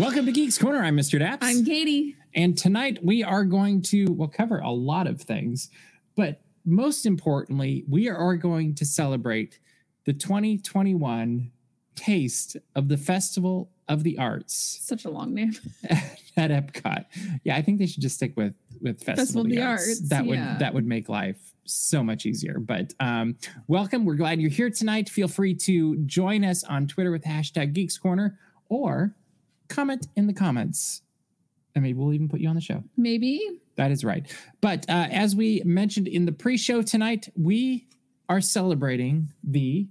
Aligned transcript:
Welcome 0.00 0.24
to 0.24 0.32
Geeks 0.32 0.56
Corner. 0.56 0.82
I'm 0.82 0.96
Mr. 0.96 1.20
Daps. 1.20 1.40
I'm 1.42 1.62
Katie. 1.62 2.16
and 2.34 2.56
tonight 2.56 2.98
we 3.04 3.22
are 3.22 3.44
going 3.44 3.82
to, 3.82 4.06
we'll 4.06 4.28
cover 4.28 4.58
a 4.60 4.70
lot 4.70 5.06
of 5.06 5.20
things, 5.20 5.68
but 6.16 6.40
most 6.64 7.04
importantly, 7.04 7.84
we 7.86 8.08
are 8.08 8.34
going 8.36 8.74
to 8.76 8.86
celebrate 8.86 9.58
the 10.06 10.14
2021 10.14 11.52
taste 11.96 12.56
of 12.74 12.88
the 12.88 12.96
Festival 12.96 13.72
of 13.88 14.02
the 14.02 14.16
Arts 14.16 14.78
Such 14.80 15.04
a 15.04 15.10
long 15.10 15.34
name. 15.34 15.52
at 16.38 16.50
Epcot. 16.50 17.04
Yeah, 17.44 17.56
I 17.56 17.60
think 17.60 17.78
they 17.78 17.86
should 17.86 18.00
just 18.00 18.16
stick 18.16 18.32
with 18.38 18.54
with 18.80 19.02
Festival, 19.02 19.42
of 19.42 19.50
the, 19.50 19.60
Arts. 19.60 20.08
That 20.08 20.24
would 20.24 20.38
that 20.38 20.72
would 20.72 20.86
make 20.86 21.10
life 21.10 21.52
so 21.66 22.02
much 22.02 22.24
easier. 22.24 22.58
But 22.58 22.94
um, 23.00 23.36
welcome. 23.68 24.06
We're 24.06 24.14
glad 24.14 24.40
you're 24.40 24.48
here 24.48 24.70
tonight. 24.70 25.10
Feel 25.10 25.28
free 25.28 25.54
to 25.56 25.98
join 26.06 26.42
us 26.42 26.64
on 26.64 26.86
Twitter 26.86 27.10
with 27.10 27.24
hashtag 27.24 27.74
Geeks 27.74 27.98
Corner 27.98 28.38
or 28.70 29.14
comment 29.70 30.06
in 30.16 30.26
the 30.26 30.32
comments, 30.34 31.02
and 31.74 31.82
maybe 31.82 31.98
we'll 31.98 32.12
even 32.12 32.28
put 32.28 32.40
you 32.40 32.48
on 32.48 32.54
the 32.56 32.60
show. 32.60 32.82
Maybe. 32.96 33.40
That 33.76 33.90
is 33.90 34.04
right. 34.04 34.26
But 34.60 34.84
uh, 34.90 35.08
as 35.10 35.34
we 35.34 35.62
mentioned 35.64 36.06
in 36.08 36.26
the 36.26 36.32
pre-show 36.32 36.82
tonight, 36.82 37.28
we 37.36 37.86
are 38.28 38.40
celebrating 38.42 39.28
the 39.42 39.86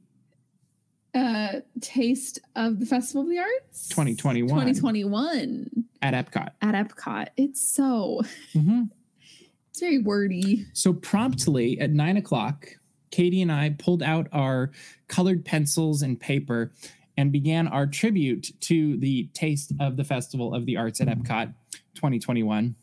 Uh 1.15 1.61
Taste 1.81 2.39
of 2.55 2.79
the 2.79 2.85
Festival 2.85 3.23
of 3.23 3.29
the 3.29 3.39
Arts 3.39 3.87
2021 3.89 4.47
2021 4.49 5.69
at 6.03 6.13
Epcot. 6.13 6.49
at 6.61 6.75
Epcot. 6.75 7.29
It's 7.35 7.61
so 7.75 8.21
Mhm. 8.53 8.89
it's 9.71 9.79
very 9.79 9.97
wordy. 9.97 10.65
So 10.73 10.93
promptly 10.93 11.79
at 11.79 11.91
nine 11.91 12.15
o'clock, 12.17 12.67
Katie 13.09 13.41
and 13.41 13.51
I 13.51 13.71
pulled 13.71 14.03
out 14.03 14.27
our 14.31 14.69
colored 15.07 15.43
pencils 15.45 16.03
and 16.03 16.19
paper 16.19 16.71
and 17.19 17.33
began 17.33 17.67
our 17.67 17.85
tribute 17.85 18.49
to 18.61 18.95
the 18.97 19.25
taste 19.33 19.73
of 19.77 19.97
the 19.97 20.05
Festival 20.05 20.53
of 20.53 20.65
the 20.65 20.77
Arts 20.77 21.01
at 21.01 21.07
Epcot 21.09 21.53
2021. 21.95 22.75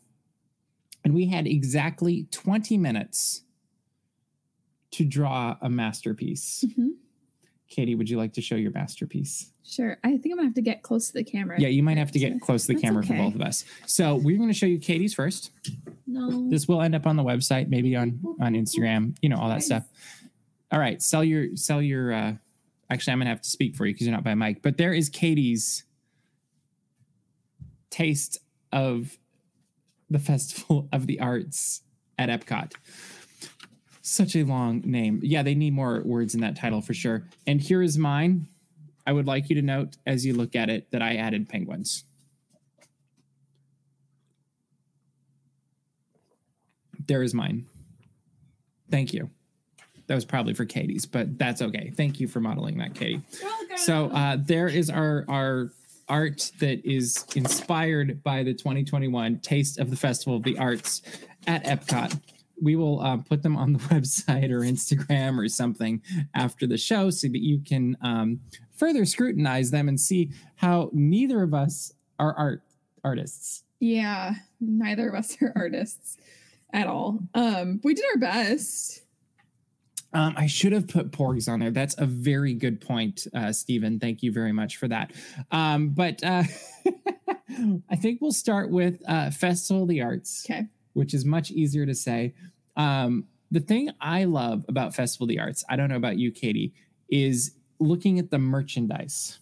And 1.03 1.13
we 1.15 1.25
had 1.25 1.47
exactly 1.47 2.27
20 2.29 2.77
minutes 2.77 3.41
to 4.91 5.03
draw 5.05 5.57
a 5.59 5.69
masterpiece. 5.69 6.63
Mhm. 6.67 6.89
Katie, 7.67 7.95
would 7.95 8.09
you 8.11 8.17
like 8.17 8.33
to 8.33 8.41
show 8.41 8.55
your 8.55 8.69
masterpiece? 8.71 9.51
Sure. 9.63 9.97
I 10.03 10.09
think 10.17 10.25
I'm 10.27 10.35
gonna 10.37 10.43
have 10.49 10.53
to 10.53 10.61
get 10.61 10.83
close 10.83 11.07
to 11.07 11.13
the 11.13 11.23
camera. 11.23 11.59
Yeah, 11.59 11.69
you 11.69 11.81
might 11.81 11.97
have 11.97 12.11
to 12.11 12.19
get 12.19 12.39
close 12.39 12.61
to 12.63 12.67
the 12.67 12.73
That's 12.75 12.83
camera 12.83 13.03
okay. 13.03 13.17
for 13.17 13.23
both 13.23 13.35
of 13.35 13.41
us. 13.41 13.65
So 13.87 14.15
we're 14.17 14.37
going 14.37 14.49
to 14.49 14.53
show 14.53 14.67
you 14.67 14.77
Katie's 14.79 15.13
first. 15.15 15.51
No. 16.05 16.47
This 16.49 16.67
will 16.67 16.81
end 16.83 16.93
up 16.95 17.05
on 17.07 17.15
the 17.17 17.23
website, 17.23 17.67
maybe 17.69 17.95
on 17.95 18.21
on 18.39 18.53
Instagram, 18.53 19.17
you 19.23 19.29
know, 19.29 19.37
all 19.37 19.49
that 19.49 19.55
Nice. 19.55 19.65
stuff. 19.65 19.89
All 20.71 20.79
right, 20.79 21.01
sell 21.01 21.23
your 21.23 21.55
sell 21.57 21.81
your. 21.81 22.13
uh 22.13 22.35
Actually, 22.89 23.13
I'm 23.13 23.19
to 23.19 23.25
have 23.25 23.41
to 23.41 23.49
speak 23.49 23.75
for 23.75 23.85
you 23.85 23.93
because 23.93 24.07
you're 24.07 24.15
not 24.15 24.23
by 24.23 24.33
mic. 24.33 24.61
But 24.61 24.77
there 24.77 24.93
is 24.93 25.09
Katie's 25.09 25.83
taste 27.89 28.39
of 28.71 29.17
the 30.09 30.19
Festival 30.19 30.87
of 30.91 31.07
the 31.07 31.19
Arts 31.19 31.81
at 32.17 32.29
Epcot. 32.29 32.73
Such 34.01 34.35
a 34.35 34.43
long 34.43 34.81
name. 34.85 35.19
Yeah, 35.21 35.43
they 35.43 35.53
need 35.53 35.73
more 35.73 36.01
words 36.05 36.33
in 36.33 36.41
that 36.41 36.55
title 36.55 36.81
for 36.81 36.93
sure. 36.93 37.27
And 37.45 37.59
here 37.59 37.81
is 37.81 37.97
mine. 37.97 38.47
I 39.05 39.11
would 39.11 39.27
like 39.27 39.49
you 39.49 39.55
to 39.55 39.61
note 39.61 39.97
as 40.05 40.25
you 40.25 40.33
look 40.33 40.55
at 40.55 40.69
it 40.69 40.91
that 40.91 41.01
I 41.01 41.15
added 41.15 41.49
penguins. 41.49 42.05
There 47.05 47.23
is 47.23 47.33
mine. 47.33 47.67
Thank 48.89 49.13
you. 49.13 49.29
That 50.07 50.15
was 50.15 50.25
probably 50.25 50.53
for 50.53 50.65
Katie's, 50.65 51.05
but 51.05 51.37
that's 51.37 51.61
okay. 51.61 51.91
Thank 51.95 52.19
you 52.19 52.27
for 52.27 52.39
modeling 52.39 52.77
that, 52.77 52.95
Katie. 52.95 53.21
So 53.75 54.07
uh, 54.07 54.37
there 54.39 54.67
is 54.67 54.89
our 54.89 55.25
our 55.27 55.71
art 56.09 56.51
that 56.59 56.85
is 56.89 57.25
inspired 57.35 58.23
by 58.23 58.43
the 58.43 58.53
2021 58.53 59.39
Taste 59.39 59.79
of 59.79 59.89
the 59.89 59.97
Festival 59.97 60.37
of 60.37 60.43
the 60.43 60.57
Arts 60.57 61.01
at 61.45 61.63
Epcot. 61.65 62.19
We 62.61 62.75
will 62.75 63.01
uh, 63.01 63.17
put 63.17 63.43
them 63.43 63.57
on 63.57 63.73
the 63.73 63.79
website 63.91 64.49
or 64.49 64.61
Instagram 64.61 65.37
or 65.37 65.47
something 65.49 66.01
after 66.33 66.65
the 66.65 66.77
show 66.77 67.09
so 67.09 67.27
that 67.27 67.43
you 67.43 67.59
can 67.59 67.97
um, 68.01 68.39
further 68.75 69.05
scrutinize 69.05 69.71
them 69.71 69.89
and 69.89 69.99
see 69.99 70.31
how 70.55 70.89
neither 70.93 71.43
of 71.43 71.53
us 71.53 71.93
are 72.19 72.33
art 72.33 72.63
artists. 73.03 73.63
Yeah. 73.79 74.35
Neither 74.59 75.09
of 75.09 75.15
us 75.15 75.37
are 75.41 75.53
artists 75.55 76.17
at 76.73 76.87
all. 76.87 77.19
Um, 77.33 77.79
we 77.83 77.93
did 77.93 78.05
our 78.13 78.19
best. 78.19 79.03
Um, 80.17 80.33
I 80.35 80.47
should 80.47 80.71
have 80.71 80.87
put 80.87 81.11
porgs 81.11 81.47
on 81.47 81.59
there. 81.59 81.69
That's 81.69 81.93
a 81.99 82.05
very 82.07 82.55
good 82.55 82.81
point, 82.81 83.27
uh, 83.35 83.51
Stephen. 83.51 83.99
Thank 83.99 84.23
you 84.23 84.31
very 84.31 84.51
much 84.51 84.77
for 84.77 84.87
that. 84.87 85.11
Um, 85.51 85.89
but 85.89 86.23
uh, 86.23 86.41
I 87.89 87.95
think 87.95 88.19
we'll 88.19 88.31
start 88.31 88.71
with 88.71 88.99
uh, 89.07 89.29
Festival 89.29 89.83
of 89.83 89.89
the 89.89 90.01
Arts, 90.01 90.43
Okay. 90.49 90.65
which 90.93 91.13
is 91.13 91.23
much 91.23 91.51
easier 91.51 91.85
to 91.85 91.93
say. 91.93 92.33
Um, 92.75 93.25
the 93.51 93.59
thing 93.59 93.91
I 94.01 94.23
love 94.23 94.65
about 94.67 94.95
Festival 94.95 95.25
of 95.25 95.29
the 95.29 95.39
Arts, 95.39 95.63
I 95.69 95.75
don't 95.75 95.87
know 95.89 95.95
about 95.97 96.17
you, 96.17 96.31
Katie, 96.31 96.73
is 97.09 97.51
looking 97.79 98.17
at 98.17 98.31
the 98.31 98.39
merchandise, 98.39 99.37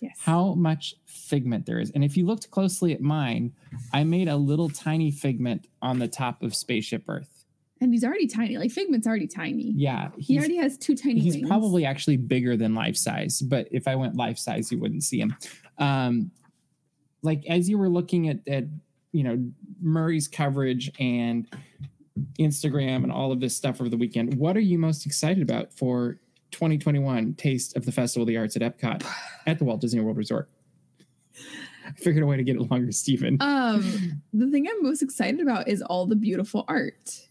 Yes. 0.00 0.16
how 0.20 0.54
much 0.54 0.94
figment 1.06 1.66
there 1.66 1.80
is. 1.80 1.90
And 1.90 2.04
if 2.04 2.16
you 2.16 2.24
looked 2.24 2.52
closely 2.52 2.92
at 2.92 3.00
mine, 3.00 3.52
I 3.92 4.04
made 4.04 4.28
a 4.28 4.36
little 4.36 4.68
tiny 4.68 5.10
figment 5.10 5.66
on 5.82 5.98
the 5.98 6.06
top 6.06 6.44
of 6.44 6.54
Spaceship 6.54 7.02
Earth. 7.08 7.37
And 7.80 7.92
he's 7.92 8.04
already 8.04 8.26
tiny. 8.26 8.58
Like 8.58 8.70
Figment's 8.70 9.06
already 9.06 9.26
tiny. 9.26 9.72
Yeah, 9.76 10.08
He 10.18 10.38
already 10.38 10.56
has 10.56 10.76
two 10.78 10.96
tiny 10.96 11.20
he's 11.20 11.34
wings. 11.34 11.48
probably 11.48 11.84
actually 11.84 12.16
bigger 12.16 12.56
than 12.56 12.74
life 12.74 12.96
size 12.96 13.40
but 13.40 13.68
if 13.70 13.86
i 13.88 13.94
went 13.94 14.16
life 14.16 14.38
size 14.38 14.70
you 14.72 14.78
wouldn't 14.78 15.04
see 15.04 15.20
him 15.20 15.34
um 15.78 16.30
like 17.22 17.44
as 17.46 17.68
you 17.68 17.78
were 17.78 17.88
looking 17.88 18.28
at 18.28 18.46
at 18.48 18.64
you 19.12 19.22
know 19.24 19.38
murray's 19.80 20.28
coverage 20.28 20.90
and 21.00 21.46
instagram 22.38 23.04
and 23.04 23.12
all 23.12 23.30
of 23.32 23.40
this 23.40 23.54
stuff 23.56 23.80
over 23.80 23.88
the 23.88 23.96
weekend 23.96 24.34
what 24.34 24.56
are 24.56 24.60
you 24.60 24.76
most 24.78 25.06
excited 25.06 25.42
about 25.42 25.72
for 25.72 26.18
2021 26.50 27.34
taste 27.34 27.76
of 27.76 27.84
the 27.84 27.92
festival 27.92 28.22
of 28.22 28.26
the 28.28 28.36
arts 28.36 28.56
at 28.56 28.62
epcot 28.62 29.04
at 29.46 29.58
the 29.58 29.64
walt 29.64 29.80
disney 29.80 30.00
world 30.00 30.16
resort 30.16 30.48
i 31.86 31.90
figured 31.96 32.22
a 32.22 32.26
way 32.26 32.36
to 32.36 32.42
get 32.42 32.56
it 32.56 32.70
longer 32.70 32.90
stephen 32.92 33.36
Um, 33.40 34.20
the 34.32 34.50
thing 34.50 34.66
I'm 34.68 34.82
most 34.82 35.02
excited 35.02 35.40
about 35.40 35.68
is 35.68 35.80
all 35.82 36.06
the 36.06 36.16
beautiful 36.16 36.64
art. 36.68 37.27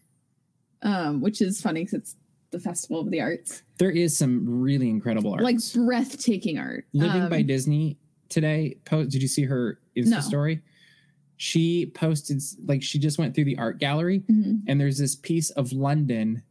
Um, 0.83 1.21
which 1.21 1.41
is 1.41 1.59
funny 1.61 1.81
because 1.81 1.93
it's 1.99 2.15
the 2.51 2.59
Festival 2.59 2.99
of 3.01 3.09
the 3.11 3.19
Arts. 3.19 3.63
there 3.77 3.89
is 3.91 4.17
some 4.17 4.61
really 4.61 4.89
incredible 4.89 5.33
art 5.33 5.43
Like 5.43 5.57
breathtaking 5.73 6.57
art. 6.57 6.85
Living 6.93 7.23
Um, 7.23 7.29
by 7.29 7.41
Disney 7.41 7.97
today. 8.29 8.77
Post, 8.85 9.11
did 9.11 9.21
you 9.21 9.27
see 9.27 9.43
her 9.43 9.79
Insta 9.95 10.09
No. 10.09 10.19
story? 10.21 10.61
She 11.35 11.85
posted 11.93 12.41
like 12.65 12.81
she 12.81 12.97
just 12.99 13.19
went 13.19 13.35
through 13.35 13.45
the 13.45 13.57
art 13.57 13.79
gallery, 13.79 14.21
mhm. 14.31 14.61
and 14.67 14.79
there's 14.81 14.97
this 14.97 15.15
piece 15.15 15.49
of 15.51 15.71
London, 15.73 16.41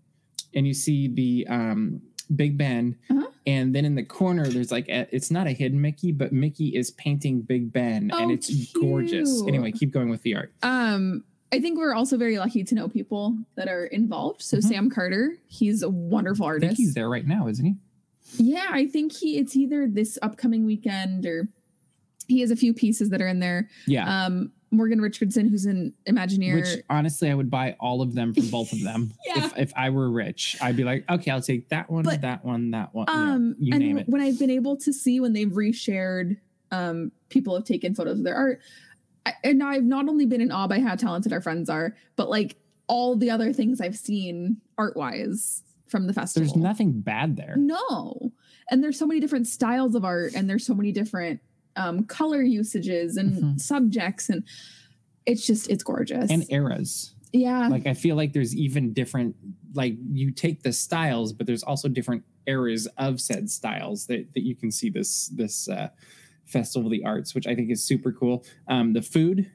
and 0.55 0.67
you 0.67 0.75
see 0.75 1.09
the 1.09 1.47
um, 1.49 2.01
Big 2.35 2.57
Ben, 2.59 2.97
Uh-huh. 3.11 3.27
and 3.47 3.75
then 3.75 3.85
in 3.85 3.95
the 3.97 4.05
corner 4.05 4.47
there's 4.47 4.71
like 4.71 4.89
a, 4.89 5.09
it's 5.15 5.31
not 5.31 5.47
a 5.49 5.53
hidden 5.53 5.81
Mickey, 5.81 6.13
but 6.13 6.33
Mickey 6.33 6.69
is 6.77 6.91
painting 6.93 7.41
Big 7.41 7.73
Ben, 7.73 8.11
and 8.13 8.31
Oh, 8.31 8.35
it's 8.35 8.73
gorgeous. 8.73 9.43
Anyway, 9.49 9.73
keep 9.73 9.91
going 9.93 10.09
with 10.09 10.23
the 10.23 10.37
art. 10.37 10.53
Um, 10.63 11.25
I 11.53 11.61
think 11.61 11.79
we're 11.79 11.95
also 11.95 12.17
very 12.17 12.39
lucky 12.39 12.65
to 12.65 12.75
know 12.75 12.89
people 12.89 13.37
that 13.55 13.69
are 13.69 13.87
involved. 13.87 14.43
So 14.43 14.57
Mhm. 14.59 14.63
Sam 14.65 14.91
Carter, 14.91 15.37
he's 15.47 15.83
a 15.83 15.89
wonderful 15.89 16.47
I 16.47 16.53
think 16.55 16.65
artist. 16.65 16.79
he's 16.81 16.95
there 16.95 17.09
right 17.09 17.27
now, 17.27 17.47
isn't 17.49 17.65
he? 17.65 17.75
Yeah, 18.39 18.67
I 18.71 18.87
think 18.87 19.13
he 19.13 19.39
it's 19.39 19.55
either 19.57 19.87
this 19.87 20.19
upcoming 20.23 20.67
weekend 20.67 21.25
or 21.27 21.49
he 22.27 22.41
has 22.41 22.51
a 22.51 22.57
few 22.57 22.75
pieces 22.75 23.11
that 23.11 23.23
are 23.23 23.29
in 23.29 23.39
there. 23.39 23.69
Yeah. 23.87 24.25
Um, 24.27 24.51
Morgan 24.73 25.01
Richardson, 25.01 25.49
who's 25.49 25.65
an 25.65 25.95
Imagineer. 26.09 26.57
Which 26.57 26.83
honestly, 26.91 27.31
I 27.31 27.35
would 27.35 27.49
buy 27.51 27.77
all 27.79 28.03
of 28.03 28.15
them 28.17 28.35
from 28.35 28.49
both 28.51 28.73
of 28.73 28.83
them. 28.83 29.13
Yeah. 29.27 29.47
If 29.47 29.57
if 29.59 29.73
I 29.77 29.91
were 29.91 30.11
rich, 30.11 30.57
I'd 30.61 30.77
be 30.77 30.83
like, 30.83 31.05
okay, 31.09 31.31
I'll 31.31 31.41
take 31.41 31.69
that 31.69 31.89
one, 31.89 32.03
But, 32.03 32.23
that 32.23 32.45
one, 32.45 32.73
that 32.73 32.93
one. 32.93 33.07
um, 33.09 33.55
you 33.61 33.73
and 33.73 33.83
name 33.83 33.99
it. 33.99 34.09
when 34.09 34.21
I've 34.21 34.39
been 34.41 34.51
able 34.51 34.77
to 34.79 34.93
see 34.93 35.21
when 35.21 35.33
they've 35.33 35.49
reshared, 35.51 36.37
um, 36.73 37.13
people 37.29 37.55
have 37.55 37.65
taken 37.65 37.95
photos 37.95 38.19
of 38.19 38.25
their 38.25 38.35
art. 38.35 38.61
I, 39.27 39.33
and 39.45 39.63
I've 39.63 39.85
not 39.85 40.09
only 40.09 40.25
been 40.25 40.41
in 40.41 40.53
awe 40.53 40.69
by 40.69 40.81
how 40.81 40.95
talented 40.95 41.33
our 41.33 41.41
friends 41.41 41.69
are, 41.69 41.97
but 42.15 42.31
like 42.31 42.57
all 42.87 43.17
the 43.17 43.29
other 43.31 43.53
things 43.53 43.81
I've 43.81 43.97
seen 43.97 44.59
art 44.79 44.97
wise 44.97 45.63
from 45.89 46.07
the 46.07 46.13
festival. 46.13 46.47
There's 46.47 46.57
nothing 46.57 47.01
bad 47.01 47.37
there. 47.37 47.57
No. 47.59 48.33
And 48.71 48.83
there's 48.83 48.99
so 48.99 49.07
many 49.07 49.21
different 49.21 49.47
styles 49.49 49.95
of 49.95 50.05
art 50.05 50.35
and 50.35 50.49
there's 50.49 50.65
so 50.65 50.75
many 50.75 50.93
different 50.93 51.41
um, 51.77 52.05
color 52.05 52.41
usages 52.43 53.17
and 53.17 53.35
Mhm. 53.35 53.61
subjects 53.61 54.31
and 54.31 54.45
it's 55.27 55.45
just 55.47 55.69
it's 55.69 55.83
gorgeous. 55.85 56.31
And 56.31 56.45
eras. 56.51 57.13
yeah. 57.33 57.67
Like 57.69 57.87
I 57.87 57.95
feel 57.95 58.15
like 58.17 58.33
there's 58.33 58.55
even 58.57 58.93
different 58.93 59.35
like 59.75 59.97
you 60.13 60.31
take 60.31 60.63
the 60.63 60.73
styles, 60.73 61.33
but 61.33 61.47
there's 61.47 61.63
also 61.65 61.89
different 61.89 62.25
eras 62.47 62.87
of 62.97 63.21
said 63.21 63.51
styles 63.51 64.07
that, 64.07 64.33
that 64.35 64.43
you 64.45 64.55
can 64.55 64.71
see 64.71 64.89
this 64.89 65.29
this 65.29 65.69
uh 65.69 65.89
Festival 66.47 66.87
of 66.87 66.93
the 66.93 67.05
Arts, 67.05 67.35
which 67.35 67.47
I 67.47 67.55
think 67.55 67.71
is 67.71 67.85
super 67.85 68.13
cool. 68.13 68.45
Um 68.69 68.93
the 68.93 69.03
food, 69.03 69.39
you 69.39 69.47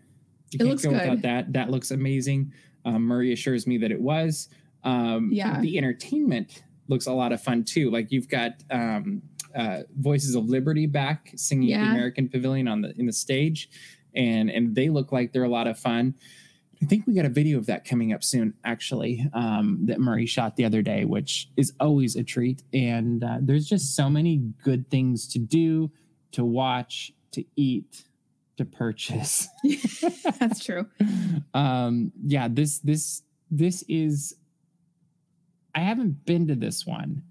It 0.53 0.57
can't 0.57 0.69
looks 0.69 0.83
go 0.83 0.91
without 0.91 1.21
that. 1.23 1.53
That 1.53 1.69
looks 1.69 1.91
amazing. 1.91 2.51
Um, 2.85 3.03
Murray 3.03 3.31
assures 3.31 3.65
me 3.67 3.77
that 3.77 3.91
it 3.91 4.01
was. 4.01 4.49
Um, 4.83 5.29
Yeah. 5.31 5.61
The 5.61 5.77
entertainment 5.77 6.63
looks 6.87 7.05
a 7.05 7.13
lot 7.13 7.31
of 7.31 7.41
fun 7.41 7.63
too. 7.63 7.89
Like 7.91 8.11
you've 8.11 8.27
got 8.27 8.51
um, 8.71 9.21
uh, 9.55 9.83
Voices 9.97 10.35
of 10.35 10.49
Liberty 10.49 10.87
back 10.87 11.31
singing 11.35 11.71
at 11.73 11.77
the 11.85 11.85
American 11.91 12.27
Pavilion 12.27 12.67
on 12.67 12.81
the 12.81 12.93
in 12.99 13.05
the 13.05 13.13
stage, 13.13 13.69
and 14.15 14.49
and 14.49 14.75
they 14.75 14.89
look 14.89 15.11
like 15.11 15.31
they're 15.31 15.43
a 15.43 15.49
lot 15.49 15.67
of 15.67 15.77
fun. 15.79 16.15
I 16.81 16.87
think 16.87 17.05
we 17.05 17.13
got 17.13 17.25
a 17.25 17.29
video 17.29 17.59
of 17.59 17.67
that 17.67 17.85
coming 17.85 18.11
up 18.11 18.23
soon, 18.23 18.55
actually, 18.65 19.23
um, 19.33 19.81
that 19.85 19.99
Murray 19.99 20.25
shot 20.25 20.55
the 20.55 20.65
other 20.65 20.81
day, 20.81 21.05
which 21.05 21.47
is 21.55 21.73
always 21.79 22.15
a 22.15 22.23
treat. 22.23 22.63
And 22.73 23.23
uh, 23.23 23.37
there's 23.39 23.67
just 23.67 23.95
so 23.95 24.09
many 24.09 24.37
good 24.63 24.89
things 24.89 25.27
to 25.27 25.37
do, 25.39 25.91
to 26.33 26.43
watch, 26.45 27.13
to 27.31 27.43
eat, 27.55 28.03
to 28.57 28.65
purchase. 28.65 29.47
That's 30.39 30.63
true. 30.63 30.87
um, 31.53 32.11
yeah, 32.23 32.47
this 32.49 32.79
this 32.79 33.23
this 33.49 33.83
is. 33.87 34.35
I 35.73 35.79
haven't 35.79 36.25
been 36.25 36.47
to 36.47 36.55
this 36.55 36.85
one, 36.85 37.23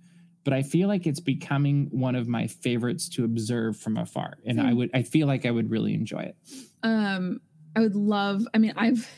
but 0.45 0.55
I 0.55 0.63
feel 0.63 0.89
like 0.89 1.07
it's 1.07 1.21
becoming 1.21 1.89
one 1.91 2.15
of 2.15 2.27
my 2.27 2.47
favorites 2.47 3.09
to 3.11 3.25
observe 3.25 3.77
from 3.77 3.97
afar, 3.97 4.39
and 4.45 4.61
I 4.61 4.73
would 4.73 4.91
I 4.95 5.03
feel 5.03 5.27
like 5.27 5.45
I 5.45 5.51
would 5.51 5.71
really 5.71 5.95
enjoy 5.95 6.21
it. 6.21 6.37
Um, 6.83 7.41
I 7.77 7.81
would 7.81 7.95
love. 7.95 8.47
I 8.55 8.59
mean, 8.59 8.73
I've 8.77 9.09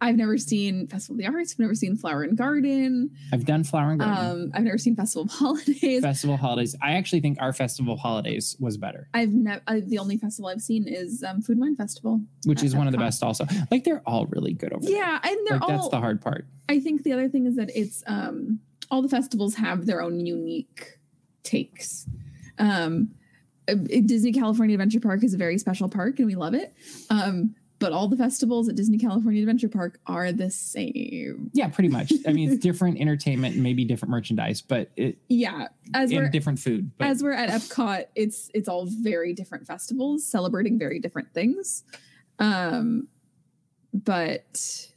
I've 0.00 0.16
never 0.16 0.36
seen 0.36 0.86
Festival 0.88 1.14
of 1.14 1.18
the 1.18 1.26
Arts. 1.26 1.54
I've 1.54 1.58
never 1.58 1.74
seen 1.74 1.96
Flower 1.96 2.22
and 2.22 2.36
Garden. 2.36 3.10
I've 3.32 3.46
done 3.46 3.64
Flower 3.64 3.92
and 3.92 4.00
Garden. 4.00 4.42
Um, 4.42 4.50
I've 4.54 4.62
never 4.64 4.76
seen 4.78 4.94
Festival 4.94 5.24
of 5.24 5.30
Holidays. 5.30 6.02
festival 6.02 6.36
holidays. 6.36 6.76
I 6.82 6.92
actually 6.94 7.20
think 7.20 7.38
our 7.40 7.52
festival 7.54 7.94
of 7.94 8.00
holidays 8.00 8.56
was 8.60 8.76
better, 8.76 9.08
I've 9.14 9.32
never. 9.32 9.62
The 9.80 9.98
only 9.98 10.18
festival 10.18 10.50
I've 10.50 10.60
seen 10.60 10.86
is 10.86 11.22
um, 11.22 11.40
Food 11.40 11.52
and 11.56 11.60
Wine 11.62 11.76
Festival. 11.76 12.20
which 12.44 12.62
is 12.62 12.76
one 12.76 12.86
of 12.86 12.92
the 12.92 12.98
best. 12.98 13.22
Also, 13.22 13.46
like 13.70 13.84
they're 13.84 14.02
all 14.06 14.26
really 14.26 14.52
good 14.52 14.72
over 14.72 14.84
there. 14.84 14.96
Yeah, 14.96 15.18
and 15.22 15.36
they're 15.46 15.58
like 15.58 15.62
all. 15.62 15.68
that's 15.68 15.88
the 15.88 16.00
hard 16.00 16.20
part. 16.20 16.46
I 16.68 16.78
think 16.80 17.02
the 17.02 17.12
other 17.12 17.28
thing 17.28 17.46
is 17.46 17.56
that 17.56 17.70
it's 17.74 18.02
um 18.06 18.60
all 18.90 19.00
the 19.02 19.08
festivals 19.08 19.54
have 19.54 19.86
their 19.86 20.02
own 20.02 20.24
unique 20.26 20.98
takes. 21.42 22.06
Um 22.58 23.12
uh, 23.68 23.74
Disney 23.74 24.32
California 24.32 24.74
Adventure 24.74 25.00
Park 25.00 25.24
is 25.24 25.34
a 25.34 25.36
very 25.38 25.58
special 25.58 25.88
park 25.88 26.18
and 26.18 26.26
we 26.26 26.34
love 26.36 26.54
it. 26.54 26.72
But 27.78 27.92
all 27.92 28.08
the 28.08 28.16
festivals 28.16 28.68
at 28.68 28.74
Disney 28.74 28.96
California 28.96 29.42
Adventure 29.42 29.68
Park 29.68 30.00
are 30.06 30.32
the 30.32 30.50
same. 30.50 31.50
Yeah, 31.52 31.68
pretty 31.68 31.90
much. 31.90 32.10
I 32.26 32.32
mean, 32.32 32.50
it's 32.50 32.62
different 32.62 32.98
entertainment 33.00 33.54
and 33.54 33.62
maybe 33.62 33.84
different 33.84 34.10
merchandise, 34.10 34.62
but 34.62 34.90
it 34.96 35.18
Yeah, 35.28 35.68
as 35.92 36.10
we're 36.10 36.28
different 36.28 36.58
food. 36.58 36.90
But 36.96 37.08
as 37.08 37.22
we're 37.22 37.32
at 37.32 37.50
Epcot, 37.50 38.06
it's 38.14 38.50
it's 38.54 38.68
all 38.68 38.86
very 38.86 39.34
different 39.34 39.66
festivals 39.66 40.24
celebrating 40.26 40.78
very 40.78 41.00
different 41.00 41.34
things. 41.34 41.84
Um 42.38 43.08
but 43.92 44.88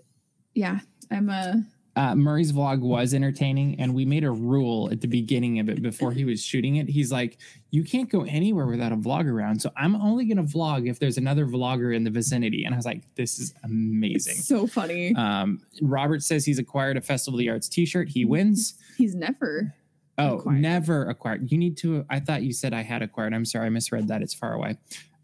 yeah, 0.54 0.80
I'm 1.12 1.30
a 1.30 1.64
uh, 2.00 2.16
Murray's 2.16 2.54
vlog 2.54 2.80
was 2.80 3.14
entertaining, 3.14 3.78
and 3.80 3.94
we 3.94 4.06
made 4.06 4.24
a 4.24 4.32
rule 4.32 4.90
at 4.92 5.02
the 5.02 5.08
beginning 5.08 5.60
of 5.60 5.68
it 5.68 5.82
before 5.82 6.12
he 6.14 6.24
was 6.24 6.42
shooting 6.42 6.78
it. 6.78 6.88
He's 6.88 7.12
like, 7.12 7.38
"You 7.72 7.84
can't 7.84 8.10
go 8.10 8.24
anywhere 8.24 8.68
without 8.68 8.92
a 8.92 8.96
vlog 8.96 9.26
around, 9.26 9.62
so 9.62 9.70
I'm 9.76 9.96
only 9.96 10.24
going 10.26 10.38
to 10.38 10.44
vlog 10.58 10.88
if 10.90 10.98
there's 11.00 11.18
another 11.18 11.46
vlogger 11.46 11.94
in 11.94 12.04
the 12.06 12.10
vicinity." 12.10 12.64
And 12.64 12.74
I 12.74 12.78
was 12.78 12.86
like, 12.86 13.04
"This 13.16 13.38
is 13.40 13.54
amazing." 13.64 14.36
so 14.36 14.66
funny. 14.66 15.14
Um, 15.16 15.62
Robert 15.82 16.24
says 16.24 16.46
he's 16.46 16.60
acquired 16.60 16.96
a 16.96 17.02
Festival 17.02 17.38
of 17.38 17.40
the 17.40 17.50
Arts 17.50 17.68
T-shirt. 17.68 18.08
He 18.10 18.24
wins. 18.24 18.76
He's 18.98 19.14
never 19.16 19.74
Oh, 20.18 20.38
Acquired. 20.38 20.62
never 20.62 21.06
acquired. 21.06 21.52
You 21.52 21.58
need 21.58 21.78
to. 21.78 22.06
I 22.10 22.20
thought 22.22 22.44
you 22.44 22.54
said 22.54 22.74
I 22.74 22.82
had 22.84 23.02
acquired. 23.02 23.34
I'm 23.34 23.46
sorry, 23.46 23.66
I 23.68 23.70
misread 23.70 24.08
that. 24.10 24.22
It's 24.22 24.34
far 24.34 24.54
away. 24.54 24.78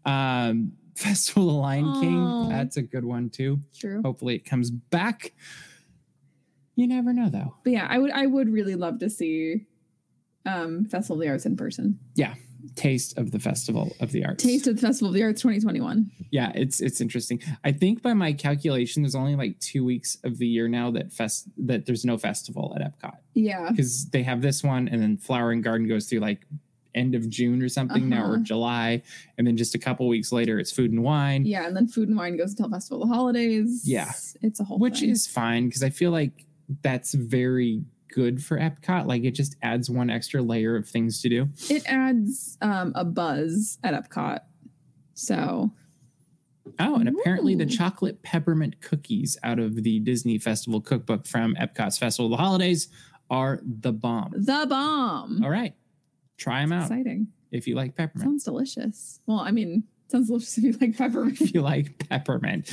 Um, 0.04 0.72
Festival 0.96 1.48
of 1.50 1.54
the 1.54 1.60
Lion 1.60 2.00
King. 2.00 2.48
That's 2.48 2.76
a 2.78 2.82
good 2.82 3.04
one 3.04 3.28
too. 3.30 3.60
true. 3.78 4.00
Hopefully, 4.02 4.34
it 4.36 4.44
comes 4.44 4.70
back. 4.70 5.32
You 6.76 6.86
never 6.86 7.12
know, 7.12 7.28
though. 7.28 7.54
But 7.64 7.72
yeah, 7.72 7.86
I 7.90 7.98
would 7.98 8.10
I 8.12 8.26
would 8.26 8.48
really 8.48 8.74
love 8.76 8.98
to 9.00 9.10
see 9.10 9.66
um 10.44 10.84
Festival 10.84 11.16
of 11.16 11.22
the 11.22 11.28
Arts 11.28 11.46
in 11.46 11.56
person. 11.56 11.98
Yeah. 12.14 12.34
Taste 12.74 13.16
of 13.16 13.30
the 13.30 13.38
Festival 13.38 13.94
of 14.00 14.10
the 14.12 14.24
Arts. 14.24 14.42
Taste 14.42 14.66
of 14.66 14.74
the 14.76 14.82
Festival 14.86 15.08
of 15.08 15.14
the 15.14 15.22
Arts 15.22 15.40
2021. 15.40 16.10
Yeah, 16.30 16.50
it's 16.54 16.80
it's 16.80 17.00
interesting. 17.00 17.40
I 17.64 17.70
think 17.72 18.02
by 18.02 18.12
my 18.12 18.32
calculation, 18.32 19.02
there's 19.02 19.14
only 19.14 19.36
like 19.36 19.58
two 19.60 19.84
weeks 19.84 20.18
of 20.24 20.38
the 20.38 20.46
year 20.48 20.66
now 20.68 20.90
that 20.92 21.12
fest 21.12 21.48
that 21.58 21.86
there's 21.86 22.04
no 22.04 22.18
festival 22.18 22.76
at 22.78 22.82
Epcot 22.82 23.16
Yeah. 23.34 23.70
because 23.70 24.06
they 24.10 24.22
have 24.24 24.42
this 24.42 24.64
one, 24.64 24.88
and 24.88 25.00
then 25.00 25.16
Flower 25.16 25.52
and 25.52 25.62
Garden 25.62 25.86
goes 25.88 26.06
through 26.08 26.20
like 26.20 26.44
end 26.94 27.14
of 27.14 27.28
June 27.28 27.62
or 27.62 27.68
something 27.68 28.08
now, 28.08 28.24
or 28.24 28.34
Uh-huh. 28.34 28.42
July, 28.42 29.02
and 29.38 29.46
then 29.46 29.56
just 29.56 29.74
a 29.74 29.78
couple 29.78 30.08
weeks 30.08 30.32
later, 30.32 30.58
it's 30.58 30.72
Food 30.72 30.90
and 30.90 31.04
Wine. 31.04 31.44
Yeah, 31.46 31.66
and 31.68 31.76
then 31.76 31.86
Food 31.86 32.08
and 32.08 32.16
Wine 32.16 32.36
goes 32.36 32.50
until 32.52 32.68
Festival 32.70 33.02
of 33.02 33.08
the 33.08 33.14
Holidays. 33.14 33.82
Yeah. 33.84 34.10
It's 34.42 34.58
a 34.60 34.64
whole 34.64 34.78
which 34.78 35.00
thing. 35.00 35.10
is 35.10 35.26
fine 35.26 35.66
because 35.68 35.82
I 35.84 35.90
feel 35.90 36.10
like 36.10 36.45
that's 36.82 37.14
very 37.14 37.82
good 38.12 38.42
for 38.42 38.58
Epcot. 38.58 39.06
Like 39.06 39.24
it 39.24 39.32
just 39.32 39.56
adds 39.62 39.90
one 39.90 40.10
extra 40.10 40.40
layer 40.42 40.76
of 40.76 40.88
things 40.88 41.20
to 41.22 41.28
do. 41.28 41.48
it 41.68 41.82
adds 41.86 42.56
um 42.62 42.92
a 42.94 43.04
buzz 43.04 43.78
at 43.84 43.94
Epcot. 43.94 44.40
So 45.14 45.72
Oh, 46.80 46.96
and 46.96 47.08
apparently 47.08 47.54
the 47.54 47.64
chocolate 47.66 48.22
peppermint 48.22 48.80
cookies 48.80 49.38
out 49.44 49.58
of 49.60 49.82
the 49.84 50.00
Disney 50.00 50.36
Festival 50.38 50.80
cookbook 50.80 51.24
from 51.26 51.54
Epcot's 51.54 51.96
Festival 51.96 52.26
of 52.26 52.36
the 52.38 52.42
Holidays 52.42 52.88
are 53.30 53.60
the 53.64 53.92
bomb. 53.92 54.32
the 54.36 54.66
bomb. 54.68 55.42
All 55.44 55.50
right, 55.50 55.74
try 56.36 56.60
them 56.62 56.72
out 56.72 56.82
Exciting. 56.90 57.28
if 57.52 57.66
you 57.68 57.76
like 57.76 57.94
peppermint. 57.96 58.28
Sounds 58.28 58.44
delicious. 58.44 59.20
Well, 59.26 59.38
I 59.38 59.52
mean, 59.52 59.84
sounds 60.08 60.28
delicious 60.28 60.58
if 60.58 60.64
you 60.64 60.72
like 60.80 60.96
peppermint. 60.96 61.40
if 61.40 61.54
you 61.54 61.62
like 61.62 62.08
peppermint. 62.08 62.70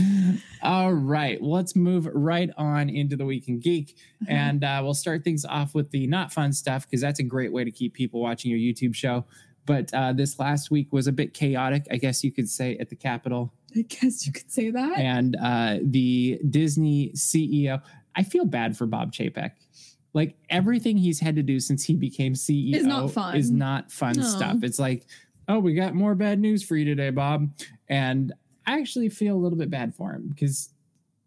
All 0.62 0.94
right, 0.94 1.42
let's 1.42 1.76
move 1.76 2.08
right 2.14 2.50
on 2.58 2.90
into 2.90 3.16
the 3.16 3.26
Week 3.26 3.48
in 3.48 3.60
Geek. 3.60 3.96
And 4.28 4.64
uh, 4.64 4.80
we'll 4.84 4.94
start 4.94 5.24
things 5.24 5.44
off 5.46 5.74
with 5.76 5.92
the 5.92 6.08
not 6.08 6.32
fun 6.32 6.54
stuff 6.54 6.86
because 6.88 7.02
that's 7.02 7.20
a 7.20 7.24
great 7.24 7.52
way 7.52 7.64
to 7.64 7.72
keep 7.72 7.94
people 7.94 8.22
watching 8.22 8.52
your 8.52 8.60
YouTube 8.60 8.96
show. 8.96 9.26
But 9.66 9.94
uh, 9.94 10.12
this 10.14 10.40
last 10.40 10.72
week 10.72 10.92
was 10.92 11.08
a 11.08 11.12
bit 11.12 11.34
chaotic, 11.34 11.86
I 11.90 11.96
guess 11.98 12.24
you 12.24 12.32
could 12.32 12.50
say, 12.50 12.78
at 12.78 12.90
the 12.90 12.96
Capitol. 12.96 13.54
I 13.76 13.82
guess 13.84 14.28
you 14.28 14.34
could 14.34 14.52
say 14.52 14.70
that. 14.72 14.98
And 15.00 15.36
uh, 15.42 15.78
the 15.82 16.40
Disney 16.50 17.12
CEO, 17.16 17.82
I 18.16 18.24
feel 18.24 18.46
bad 18.46 18.78
for 18.78 18.86
Bob 18.86 19.14
Chapek. 19.14 19.52
Like 20.14 20.36
everything 20.50 20.98
he's 20.98 21.20
had 21.22 21.36
to 21.38 21.42
do 21.44 21.60
since 21.60 21.86
he 21.86 21.96
became 21.96 22.34
CEO 22.34 22.76
Is 22.76 22.86
not 22.86 23.10
fun. 23.12 23.36
is 23.36 23.50
not 23.50 23.92
fun 23.92 24.14
No. 24.18 24.24
stuff. 24.24 24.58
It's 24.64 24.78
like, 24.78 25.06
oh, 25.48 25.60
we 25.60 25.74
got 25.74 25.94
more 25.94 26.16
bad 26.16 26.40
news 26.40 26.64
for 26.64 26.76
you 26.76 26.86
today, 26.86 27.10
Bob. 27.10 27.50
And 27.90 28.34
I 28.66 28.80
actually 28.80 29.10
feel 29.10 29.36
a 29.36 29.40
little 29.40 29.58
bit 29.58 29.70
bad 29.70 29.94
for 29.96 30.12
him 30.14 30.28
because 30.30 30.70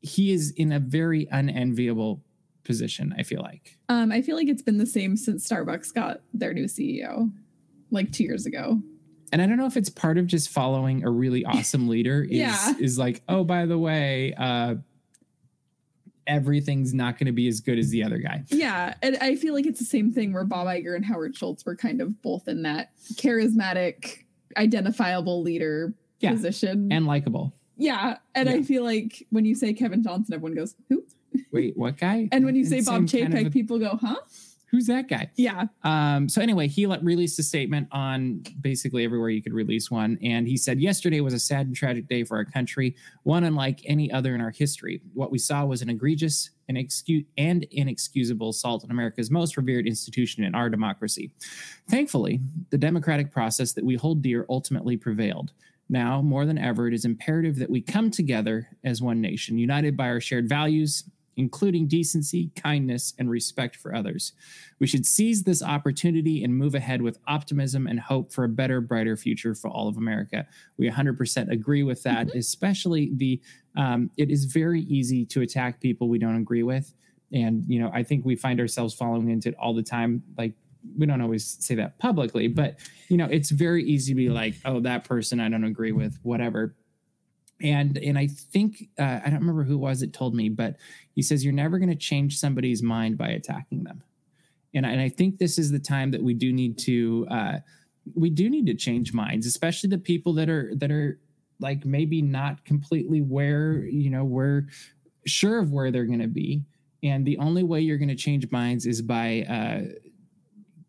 he 0.00 0.32
is 0.32 0.52
in 0.52 0.72
a 0.72 0.78
very 0.80 1.28
unenviable 1.30 2.22
position, 2.64 3.14
I 3.18 3.22
feel 3.22 3.42
like. 3.42 3.76
Um, 3.88 4.10
I 4.12 4.22
feel 4.22 4.36
like 4.36 4.48
it's 4.48 4.62
been 4.62 4.78
the 4.78 4.86
same 4.86 5.16
since 5.16 5.48
Starbucks 5.48 5.94
got 5.94 6.20
their 6.34 6.52
new 6.52 6.64
CEO, 6.64 7.30
like 7.90 8.10
two 8.12 8.24
years 8.24 8.46
ago. 8.46 8.80
And 9.32 9.42
I 9.42 9.46
don't 9.46 9.56
know 9.56 9.66
if 9.66 9.76
it's 9.76 9.90
part 9.90 10.18
of 10.18 10.26
just 10.26 10.48
following 10.50 11.04
a 11.04 11.10
really 11.10 11.44
awesome 11.44 11.88
leader 11.88 12.22
is, 12.28 12.30
Yeah. 12.38 12.74
is 12.80 12.98
like, 12.98 13.22
oh, 13.28 13.44
by 13.44 13.66
the 13.66 13.78
way, 13.78 14.34
uh, 14.34 14.76
everything's 16.26 16.92
not 16.94 17.18
going 17.18 17.26
to 17.26 17.32
be 17.32 17.48
as 17.48 17.60
good 17.60 17.78
as 17.78 17.90
the 17.90 18.02
other 18.02 18.18
guy. 18.18 18.42
Yeah, 18.48 18.94
and 19.02 19.16
I 19.20 19.36
feel 19.36 19.54
like 19.54 19.66
it's 19.66 19.78
the 19.78 19.84
same 19.84 20.12
thing 20.12 20.32
where 20.32 20.44
Bob 20.44 20.66
Iger 20.66 20.94
and 20.96 21.04
Howard 21.04 21.36
Schultz 21.36 21.64
were 21.64 21.76
kind 21.76 22.00
of 22.00 22.20
both 22.22 22.48
in 22.48 22.62
that 22.62 22.90
charismatic, 23.14 24.24
identifiable 24.56 25.42
leader 25.42 25.94
Yeah, 26.20 26.32
position. 26.32 26.90
And 26.92 27.06
likable. 27.06 27.54
yeah, 27.76 28.18
and 28.34 28.48
Yeah. 28.48 28.56
I 28.56 28.62
feel 28.62 28.82
like 28.84 29.26
when 29.30 29.44
you 29.44 29.54
say 29.54 29.72
Kevin 29.74 30.02
Johnson, 30.02 30.34
everyone 30.34 30.54
goes, 30.54 30.74
"Who?" 30.88 31.04
Wait, 31.52 31.76
what 31.76 31.98
guy? 31.98 32.28
And 32.32 32.44
when 32.44 32.54
you 32.56 32.64
say 32.64 32.80
Bob 32.80 33.08
seemed 33.08 33.22
kind 33.32 33.34
Chapek, 33.34 33.40
of 33.42 33.46
a- 33.48 33.50
people 33.50 33.78
go, 33.78 33.96
"Huh?" 34.00 34.16
Who's 34.76 34.86
that 34.88 35.08
guy? 35.08 35.30
Yeah, 35.36 35.64
Um, 35.84 36.28
so 36.28 36.42
anyway, 36.42 36.68
he 36.68 36.86
let, 36.86 37.02
released 37.02 37.38
a 37.38 37.42
statement 37.42 37.88
on 37.92 38.42
basically 38.60 39.04
everywhere 39.04 39.30
you 39.30 39.42
could 39.42 39.54
release 39.54 39.90
one, 39.90 40.18
and 40.22 40.46
he 40.46 40.58
said 40.58 40.80
yesterday 40.80 41.22
was 41.22 41.32
a 41.32 41.38
sad 41.38 41.66
and 41.66 41.74
tragic 41.74 42.08
day 42.08 42.24
for 42.24 42.36
our 42.36 42.44
country, 42.44 42.94
one 43.22 43.44
unlike 43.44 43.80
any 43.86 44.12
other 44.12 44.34
in 44.34 44.42
our 44.42 44.50
history. 44.50 45.00
What 45.14 45.30
we 45.30 45.38
saw 45.38 45.64
was 45.64 45.80
an 45.80 45.88
egregious 45.88 46.50
and 46.68 46.76
excuse 46.76 47.24
and 47.38 47.64
inexcusable 47.70 48.50
assault 48.50 48.84
on 48.84 48.90
America's 48.90 49.30
most 49.30 49.56
revered 49.56 49.86
institution 49.86 50.44
in 50.44 50.54
our 50.54 50.68
democracy. 50.68 51.30
Thankfully, 51.88 52.40
the 52.68 52.78
democratic 52.78 53.32
process 53.32 53.72
that 53.72 53.84
we 53.84 53.94
hold 53.94 54.20
dear 54.20 54.44
ultimately 54.50 54.98
prevailed. 54.98 55.52
Now, 55.88 56.20
more 56.20 56.44
than 56.44 56.58
ever, 56.58 56.86
it 56.86 56.92
is 56.92 57.06
imperative 57.06 57.56
that 57.56 57.70
we 57.70 57.80
come 57.80 58.10
together 58.10 58.68
as 58.84 59.00
one 59.00 59.22
nation, 59.22 59.56
united 59.56 59.96
by 59.96 60.08
our 60.08 60.20
shared 60.20 60.48
values, 60.48 61.04
including 61.36 61.86
decency, 61.86 62.50
kindness, 62.56 63.14
and 63.18 63.30
respect 63.30 63.76
for 63.76 63.94
others. 63.94 64.32
We 64.78 64.86
should 64.86 65.06
seize 65.06 65.42
this 65.42 65.62
opportunity 65.62 66.42
and 66.42 66.56
move 66.56 66.74
ahead 66.74 67.02
with 67.02 67.18
optimism 67.26 67.86
and 67.86 68.00
hope 68.00 68.32
for 68.32 68.44
a 68.44 68.48
better, 68.48 68.80
brighter 68.80 69.16
future 69.16 69.54
for 69.54 69.68
all 69.68 69.88
of 69.88 69.96
America. 69.96 70.46
We 70.78 70.90
100% 70.90 71.50
agree 71.50 71.82
with 71.82 72.02
that, 72.04 72.34
especially 72.34 73.12
the, 73.14 73.40
um, 73.76 74.10
it 74.16 74.30
is 74.30 74.46
very 74.46 74.82
easy 74.82 75.26
to 75.26 75.42
attack 75.42 75.80
people 75.80 76.08
we 76.08 76.18
don't 76.18 76.36
agree 76.36 76.62
with. 76.62 76.92
And, 77.32 77.64
you 77.66 77.80
know, 77.80 77.90
I 77.92 78.02
think 78.02 78.24
we 78.24 78.36
find 78.36 78.60
ourselves 78.60 78.94
falling 78.94 79.28
into 79.28 79.50
it 79.50 79.54
all 79.58 79.74
the 79.74 79.82
time. 79.82 80.22
Like, 80.38 80.54
we 80.96 81.04
don't 81.04 81.20
always 81.20 81.56
say 81.60 81.74
that 81.74 81.98
publicly, 81.98 82.48
but, 82.48 82.78
you 83.08 83.16
know, 83.16 83.26
it's 83.26 83.50
very 83.50 83.82
easy 83.84 84.12
to 84.12 84.16
be 84.16 84.30
like, 84.30 84.54
oh, 84.64 84.80
that 84.80 85.04
person 85.04 85.40
I 85.40 85.48
don't 85.48 85.64
agree 85.64 85.92
with, 85.92 86.18
whatever. 86.22 86.76
And 87.62 87.96
and 87.98 88.18
I 88.18 88.26
think 88.26 88.88
uh, 88.98 89.20
I 89.24 89.30
don't 89.30 89.40
remember 89.40 89.64
who 89.64 89.74
it 89.74 89.78
was 89.78 90.00
that 90.00 90.12
told 90.12 90.34
me, 90.34 90.48
but 90.50 90.76
he 91.14 91.22
says 91.22 91.44
you're 91.44 91.54
never 91.54 91.78
going 91.78 91.88
to 91.88 91.96
change 91.96 92.38
somebody's 92.38 92.82
mind 92.82 93.16
by 93.16 93.28
attacking 93.28 93.84
them 93.84 94.02
and 94.76 94.86
and 94.86 95.00
I 95.00 95.08
think 95.08 95.38
this 95.38 95.58
is 95.58 95.70
the 95.70 95.78
time 95.78 96.10
that 96.12 96.22
we 96.22 96.34
do 96.34 96.52
need 96.52 96.78
to 96.78 97.26
uh, 97.30 97.58
we 98.14 98.30
do 98.30 98.48
need 98.48 98.66
to 98.66 98.74
change 98.74 99.12
minds, 99.12 99.46
especially 99.46 99.90
the 99.90 99.98
people 99.98 100.32
that 100.34 100.48
are 100.48 100.72
that 100.76 100.90
are 100.90 101.18
like 101.58 101.84
maybe 101.84 102.22
not 102.22 102.64
completely 102.64 103.22
where 103.22 103.84
you 103.86 104.10
know 104.10 104.24
we're 104.24 104.66
sure 105.26 105.58
of 105.58 105.72
where 105.72 105.90
they're 105.90 106.04
going 106.04 106.20
to 106.20 106.28
be, 106.28 106.62
and 107.02 107.26
the 107.26 107.38
only 107.38 107.62
way 107.62 107.80
you're 107.80 107.98
going 107.98 108.08
to 108.08 108.14
change 108.14 108.48
minds 108.50 108.86
is 108.86 109.02
by 109.02 109.42
uh, 109.42 109.94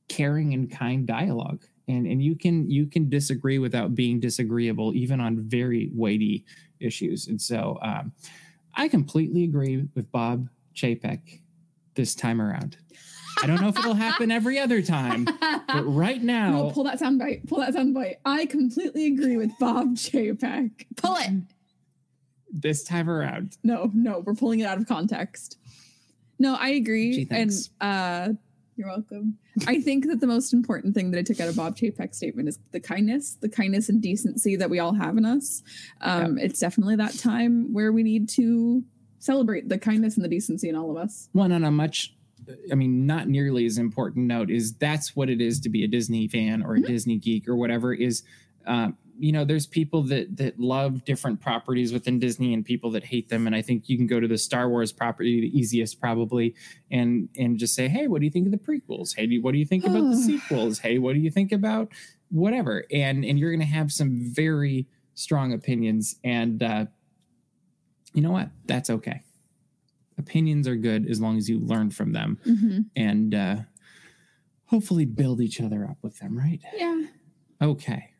caring 0.09 0.53
and 0.53 0.69
kind 0.69 1.07
dialogue. 1.07 1.63
And 1.87 2.05
and 2.05 2.21
you 2.21 2.35
can 2.35 2.69
you 2.69 2.85
can 2.87 3.09
disagree 3.09 3.59
without 3.59 3.95
being 3.95 4.19
disagreeable, 4.19 4.93
even 4.93 5.21
on 5.21 5.39
very 5.39 5.89
weighty 5.93 6.45
issues. 6.79 7.27
And 7.27 7.41
so 7.41 7.79
um, 7.81 8.11
I 8.75 8.87
completely 8.87 9.43
agree 9.43 9.87
with 9.95 10.11
Bob 10.11 10.49
Chapek 10.75 11.41
this 11.95 12.13
time 12.13 12.41
around. 12.41 12.77
I 13.41 13.45
don't 13.45 13.61
know 13.61 13.67
if 13.67 13.77
it'll 13.77 13.93
happen 13.93 14.31
every 14.31 14.57
other 14.57 14.81
time, 14.81 15.25
but 15.25 15.83
right 15.85 16.21
now, 16.21 16.51
no, 16.51 16.71
pull 16.71 16.83
that 16.85 16.99
sound 16.99 17.19
bite. 17.19 17.47
Pull 17.47 17.59
that 17.59 17.73
sound 17.73 17.93
bite. 17.93 18.17
I 18.25 18.45
completely 18.45 19.05
agree 19.07 19.37
with 19.37 19.51
Bob 19.59 19.95
Chapek. 19.95 20.71
Pull 20.95 21.15
it. 21.17 21.43
This 22.51 22.83
time 22.83 23.09
around. 23.09 23.57
No, 23.63 23.91
no, 23.93 24.19
we're 24.19 24.33
pulling 24.33 24.61
it 24.61 24.65
out 24.65 24.77
of 24.77 24.87
context. 24.87 25.57
No, 26.39 26.55
I 26.55 26.69
agree. 26.69 27.25
Gee, 27.25 27.27
and 27.29 27.51
uh 27.81 28.29
you're 28.77 28.87
welcome. 28.87 29.37
I 29.65 29.81
think 29.81 30.05
that 30.07 30.19
the 30.19 30.27
most 30.27 30.53
important 30.53 30.93
thing 30.93 31.11
that 31.11 31.17
I 31.19 31.23
took 31.23 31.39
out 31.39 31.49
of 31.49 31.55
Bob 31.55 31.75
Chapek's 31.75 32.15
statement 32.17 32.47
is 32.47 32.59
the 32.71 32.79
kindness, 32.79 33.35
the 33.41 33.49
kindness 33.49 33.89
and 33.89 34.01
decency 34.01 34.55
that 34.55 34.69
we 34.69 34.79
all 34.79 34.93
have 34.93 35.17
in 35.17 35.25
us. 35.25 35.63
Um, 36.01 36.37
It's 36.37 36.59
definitely 36.59 36.95
that 36.97 37.17
time 37.17 37.73
where 37.73 37.91
we 37.91 38.03
need 38.03 38.29
to 38.29 38.83
celebrate 39.19 39.67
the 39.67 39.79
kindness 39.79 40.15
and 40.15 40.23
the 40.23 40.29
decency 40.29 40.69
in 40.69 40.75
all 40.75 40.91
of 40.91 40.97
us. 40.97 41.27
One 41.33 41.51
on 41.51 41.63
a 41.63 41.71
much, 41.71 42.15
I 42.71 42.75
mean, 42.75 43.07
not 43.07 43.27
nearly 43.27 43.65
as 43.65 43.79
important 43.79 44.27
note 44.27 44.51
is 44.51 44.73
that's 44.73 45.15
what 45.15 45.29
it 45.29 45.41
is 45.41 45.59
to 45.61 45.69
be 45.69 45.83
a 45.83 45.87
Disney 45.87 46.27
fan 46.27 46.61
or 46.61 46.75
a 46.75 46.79
Mhm. 46.79 46.85
Disney 46.87 47.17
geek 47.17 47.47
or 47.47 47.55
whatever. 47.55 47.93
Is 47.93 48.21
uh, 48.67 48.91
you 49.19 49.31
know, 49.31 49.43
there's 49.45 49.65
people 49.65 50.03
that 50.03 50.37
that 50.37 50.59
love 50.59 51.03
different 51.05 51.41
properties 51.41 51.91
within 51.93 52.19
Disney 52.19 52.53
and 52.53 52.63
people 52.63 52.91
that 52.91 53.03
hate 53.03 53.29
them, 53.29 53.47
and 53.47 53.55
I 53.55 53.61
think 53.61 53.89
you 53.89 53.97
can 53.97 54.07
go 54.07 54.19
to 54.19 54.27
the 54.27 54.37
Star 54.37 54.69
Wars 54.69 54.91
property, 54.91 55.41
the 55.41 55.57
easiest 55.57 55.99
probably, 55.99 56.55
and 56.91 57.29
and 57.37 57.57
just 57.57 57.73
say, 57.75 57.87
hey, 57.87 58.07
what 58.07 58.19
do 58.19 58.25
you 58.25 58.31
think 58.31 58.45
of 58.45 58.51
the 58.51 58.57
prequels? 58.57 59.15
Hey, 59.15 59.27
do- 59.27 59.41
what 59.41 59.51
do 59.53 59.57
you 59.57 59.65
think 59.65 59.85
about 59.85 60.09
the 60.11 60.15
sequels? 60.25 60.79
Hey, 60.79 60.97
what 60.99 61.13
do 61.13 61.19
you 61.19 61.31
think 61.31 61.51
about 61.51 61.91
whatever? 62.29 62.85
And 62.91 63.23
and 63.25 63.37
you're 63.39 63.51
going 63.51 63.59
to 63.59 63.65
have 63.65 63.91
some 63.91 64.19
very 64.33 64.87
strong 65.15 65.53
opinions, 65.53 66.15
and 66.23 66.61
uh, 66.61 66.85
you 68.13 68.21
know 68.21 68.31
what? 68.31 68.49
That's 68.65 68.89
okay. 68.89 69.21
Opinions 70.19 70.67
are 70.67 70.75
good 70.75 71.07
as 71.09 71.21
long 71.21 71.37
as 71.37 71.47
you 71.49 71.59
learn 71.59 71.91
from 71.91 72.11
them 72.13 72.39
Mm-hmm. 72.45 72.79
and 72.95 73.35
uh, 73.35 73.55
hopefully 74.65 75.05
build 75.05 75.41
each 75.41 75.61
other 75.61 75.85
up 75.85 75.97
with 76.01 76.17
them, 76.19 76.37
right? 76.37 76.59
Yeah, 76.75 77.03
Okay. 77.61 78.11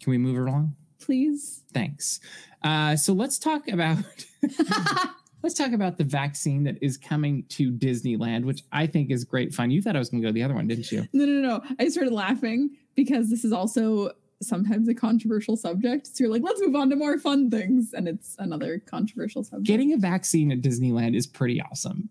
Can 0.00 0.10
we 0.10 0.18
move 0.18 0.36
along? 0.36 0.76
please. 1.04 1.62
Thanks. 1.72 2.20
Uh, 2.62 2.96
so 2.96 3.12
let's 3.12 3.38
talk 3.38 3.68
about 3.68 3.98
let's 5.42 5.54
talk 5.54 5.72
about 5.72 5.98
the 5.98 6.04
vaccine 6.04 6.64
that 6.64 6.78
is 6.82 6.96
coming 6.96 7.44
to 7.50 7.70
Disneyland, 7.70 8.44
which 8.44 8.62
I 8.72 8.86
think 8.86 9.10
is 9.10 9.24
great 9.24 9.52
fun. 9.52 9.70
You 9.70 9.82
thought 9.82 9.96
I 9.96 9.98
was 9.98 10.08
going 10.08 10.22
to 10.22 10.28
go 10.28 10.32
the 10.32 10.42
other 10.42 10.54
one, 10.54 10.66
didn't 10.66 10.90
you? 10.90 11.06
No, 11.12 11.26
no, 11.26 11.40
no. 11.40 11.62
I 11.78 11.88
started 11.88 12.12
laughing 12.12 12.70
because 12.94 13.28
this 13.28 13.44
is 13.44 13.52
also 13.52 14.12
sometimes 14.42 14.88
a 14.88 14.94
controversial 14.94 15.56
subject. 15.56 16.06
So 16.06 16.24
you're 16.24 16.32
like, 16.32 16.42
let's 16.42 16.60
move 16.60 16.74
on 16.74 16.90
to 16.90 16.96
more 16.96 17.18
fun 17.18 17.50
things. 17.50 17.92
And 17.92 18.08
it's 18.08 18.36
another 18.38 18.78
controversial 18.78 19.44
subject. 19.44 19.66
Getting 19.66 19.92
a 19.92 19.98
vaccine 19.98 20.50
at 20.50 20.60
Disneyland 20.60 21.16
is 21.16 21.26
pretty 21.26 21.60
awesome. 21.60 22.08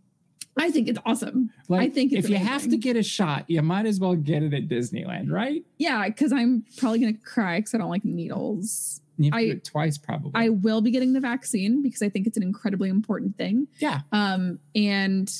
I 0.57 0.69
think 0.72 0.88
it's 0.88 1.00
awesome. 1.05 1.50
Like, 1.67 1.81
I 1.81 1.89
think 1.89 2.13
it's 2.13 2.25
if 2.25 2.29
you 2.31 2.38
have 2.38 2.67
to 2.69 2.77
get 2.77 2.95
a 2.95 3.01
shot, 3.03 3.45
you 3.50 3.62
might 3.63 3.86
as 3.88 4.00
well 4.00 4.15
get 4.15 4.43
it 4.43 4.53
at 4.53 4.67
Disneyland, 4.67 5.31
right? 5.31 5.63
Yeah, 5.79 6.07
because 6.07 6.31
I'm 6.31 6.63
probably 6.77 7.00
going 7.00 7.15
to 7.15 7.19
cry 7.22 7.60
because 7.60 7.74
I 7.74 7.79
don't 7.79 7.89
like 7.89 8.05
needles. 8.05 9.01
You 9.17 9.25
have 9.25 9.33
to 9.33 9.38
I- 9.38 9.45
do 9.45 9.51
it 9.53 9.63
twice, 9.63 9.98
probably. 9.98 10.31
I 10.36 10.50
will 10.50 10.81
be 10.81 10.91
getting 10.91 11.13
the 11.13 11.19
vaccine 11.19 11.81
because 11.81 12.01
I 12.03 12.10
think 12.10 12.27
it's 12.27 12.38
an 12.38 12.43
incredibly 12.43 12.89
important 12.89 13.36
thing. 13.38 13.67
yeah, 13.79 14.01
Um, 14.12 14.60
and 14.75 15.31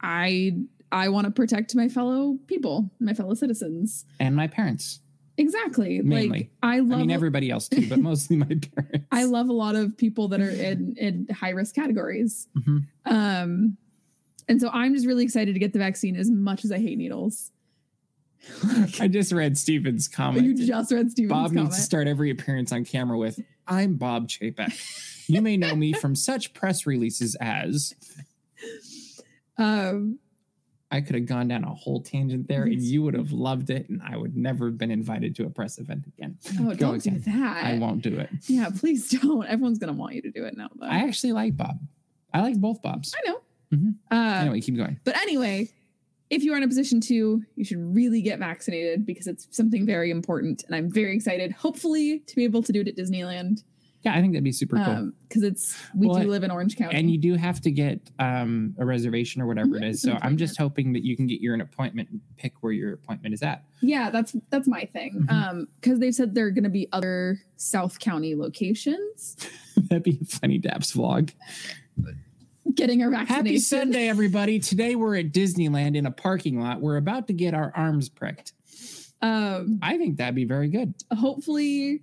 I 0.00 0.56
I 0.92 1.08
want 1.08 1.26
to 1.26 1.30
protect 1.30 1.74
my 1.74 1.88
fellow 1.88 2.38
people, 2.46 2.90
my 3.00 3.12
fellow 3.12 3.34
citizens. 3.34 4.04
and 4.20 4.36
my 4.36 4.46
parents. 4.46 5.00
Exactly. 5.38 6.00
Mainly. 6.00 6.28
Like 6.30 6.50
I 6.62 6.78
love 6.78 6.98
I 7.00 7.02
mean, 7.02 7.10
everybody 7.10 7.50
else 7.50 7.68
too, 7.68 7.86
but 7.88 7.98
mostly 7.98 8.36
my 8.36 8.46
parents. 8.74 9.06
I 9.12 9.24
love 9.24 9.48
a 9.48 9.52
lot 9.52 9.74
of 9.76 9.96
people 9.98 10.28
that 10.28 10.40
are 10.40 10.48
in 10.50 10.94
in 10.96 11.26
high 11.34 11.50
risk 11.50 11.74
categories. 11.74 12.48
Mhm. 12.56 12.86
Um, 13.04 13.76
and 14.48 14.60
so 14.60 14.68
I'm 14.72 14.94
just 14.94 15.06
really 15.06 15.24
excited 15.24 15.54
to 15.54 15.58
get 15.60 15.72
the 15.72 15.78
vaccine 15.78 16.16
as 16.16 16.30
much 16.30 16.64
as 16.64 16.72
I 16.72 16.78
hate 16.78 16.98
needles. 16.98 17.50
I 19.00 19.08
just 19.08 19.32
read 19.32 19.58
Steven's 19.58 20.06
comment. 20.08 20.44
you 20.46 20.54
just 20.66 20.92
read 20.92 21.10
Steven's 21.10 21.30
Bob 21.32 21.46
comment. 21.48 21.64
needs 21.66 21.76
to 21.76 21.82
start 21.82 22.06
every 22.06 22.30
appearance 22.30 22.70
on 22.72 22.84
camera 22.84 23.18
with 23.18 23.40
I'm 23.66 23.94
Bob 23.96 24.28
Chapek. 24.28 25.28
You 25.28 25.42
may 25.42 25.56
know 25.56 25.74
me 25.74 25.92
from 25.92 26.14
such 26.14 26.54
press 26.54 26.86
releases 26.86 27.34
as 27.40 27.94
um, 29.58 30.18
I 30.90 31.00
could 31.00 31.16
have 31.16 31.26
gone 31.26 31.48
down 31.48 31.64
a 31.64 31.74
whole 31.74 32.00
tangent 32.00 32.46
there 32.46 32.62
and 32.62 32.80
you 32.80 33.02
would 33.02 33.14
have 33.14 33.32
loved 33.32 33.70
it, 33.70 33.88
and 33.88 34.00
I 34.02 34.16
would 34.16 34.36
never 34.36 34.66
have 34.66 34.78
been 34.78 34.90
invited 34.92 35.34
to 35.36 35.46
a 35.46 35.50
press 35.50 35.78
event 35.78 36.04
again. 36.06 36.38
oh, 36.60 36.66
Go 36.70 36.74
don't 36.74 37.02
do 37.02 37.18
that. 37.18 37.64
I 37.64 37.78
won't 37.78 38.02
do 38.02 38.16
it. 38.16 38.30
Yeah, 38.46 38.68
please 38.78 39.10
don't. 39.10 39.46
Everyone's 39.46 39.78
gonna 39.78 39.92
want 39.94 40.14
you 40.14 40.22
to 40.22 40.30
do 40.30 40.44
it 40.44 40.56
now, 40.56 40.68
though. 40.76 40.86
I 40.86 40.98
actually 40.98 41.32
like 41.32 41.56
Bob. 41.56 41.80
I 42.32 42.42
like 42.42 42.56
both 42.60 42.82
Bobs. 42.82 43.14
I 43.16 43.28
know. 43.30 43.40
Mhm. 43.76 43.94
Uh, 44.10 44.38
Anyway, 44.42 44.60
keep 44.60 44.76
going. 44.76 44.98
But 45.04 45.16
anyway, 45.18 45.68
if 46.30 46.42
you 46.42 46.52
are 46.52 46.56
in 46.56 46.62
a 46.62 46.68
position 46.68 47.00
to, 47.02 47.42
you 47.54 47.64
should 47.64 47.78
really 47.94 48.20
get 48.22 48.38
vaccinated 48.38 49.06
because 49.06 49.26
it's 49.26 49.46
something 49.50 49.86
very 49.86 50.10
important. 50.10 50.64
And 50.66 50.74
I'm 50.74 50.90
very 50.90 51.14
excited, 51.14 51.52
hopefully, 51.52 52.20
to 52.26 52.36
be 52.36 52.44
able 52.44 52.62
to 52.64 52.72
do 52.72 52.80
it 52.80 52.88
at 52.88 52.96
Disneyland 52.96 53.62
Yeah, 54.02 54.14
I 54.16 54.20
think 54.20 54.32
that'd 54.34 54.44
be 54.44 54.52
super 54.52 54.76
cool. 54.76 55.10
because 55.28 55.42
it's 55.42 55.76
we 55.94 56.06
Well, 56.06 56.20
do 56.22 56.28
live 56.30 56.44
in 56.44 56.50
Orange 56.52 56.76
County. 56.76 56.96
and 56.96 57.10
you 57.10 57.18
do 57.18 57.34
have 57.34 57.60
to 57.62 57.70
get 57.72 58.00
um, 58.20 58.74
a 58.78 58.84
reservation 58.86 59.42
or 59.42 59.46
whatever 59.46 59.70
Mhm, 59.70 59.82
it 59.82 59.88
is. 59.88 60.02
So 60.02 60.16
I'm 60.22 60.36
just 60.36 60.56
hoping 60.58 60.92
that 60.92 61.04
you 61.04 61.16
can 61.16 61.26
get 61.26 61.40
your 61.40 61.54
an 61.54 61.60
appointment 61.60 62.10
and 62.10 62.20
pick 62.36 62.54
where 62.62 62.72
your 62.72 62.92
appointment 62.92 63.34
is 63.34 63.42
at. 63.42 63.64
yeah, 63.80 64.10
that's 64.10 64.36
that's 64.50 64.68
my 64.68 64.84
thing. 64.92 65.26
Mhm. 65.28 65.30
Um, 65.32 65.68
because 65.80 65.98
they've 65.98 66.14
said 66.14 66.34
there 66.36 66.46
are 66.46 66.50
going 66.52 66.64
to 66.64 66.70
be 66.70 66.88
other 66.92 67.40
South 67.56 67.98
County 67.98 68.34
locations 68.36 69.36
That'd 69.76 70.02
be 70.04 70.18
a 70.22 70.24
funny 70.24 70.58
Daps 70.60 70.94
vlog. 70.96 71.30
Getting 72.74 73.02
our 73.02 73.10
vaccination. 73.10 73.46
Happy 73.46 73.58
Sunday, 73.58 74.08
everybody. 74.08 74.58
Today 74.58 74.94
we're 74.96 75.16
at 75.16 75.32
Disneyland 75.32 75.96
in 75.96 76.06
a 76.06 76.10
parking 76.10 76.60
lot. 76.60 76.80
We're 76.80 76.96
about 76.96 77.26
to 77.28 77.32
get 77.32 77.54
our 77.54 77.72
arms 77.74 78.08
pricked. 78.08 78.52
Um, 79.22 79.78
I 79.82 79.96
think 79.96 80.18
that'd 80.18 80.34
be 80.34 80.44
very 80.44 80.68
good. 80.68 80.94
hopefully, 81.16 82.02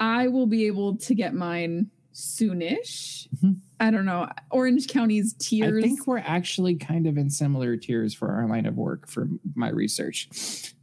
I 0.00 0.28
will 0.28 0.46
be 0.46 0.66
able 0.66 0.96
to 0.96 1.14
get 1.14 1.34
mine 1.34 1.90
soonish. 2.14 3.28
Mhm. 3.36 3.56
I 3.80 3.90
don't 3.90 4.04
know. 4.06 4.28
Orange 4.50 4.88
County's 4.88 5.34
tiers. 5.34 5.84
I 5.84 5.86
think 5.86 6.06
we're 6.06 6.18
actually 6.18 6.74
kind 6.76 7.06
of 7.06 7.16
in 7.18 7.30
similar 7.30 7.76
tiers 7.76 8.14
for 8.14 8.30
our 8.32 8.48
line 8.48 8.66
of 8.66 8.76
work 8.76 9.08
for 9.08 9.28
my 9.54 9.68
research. 9.70 10.28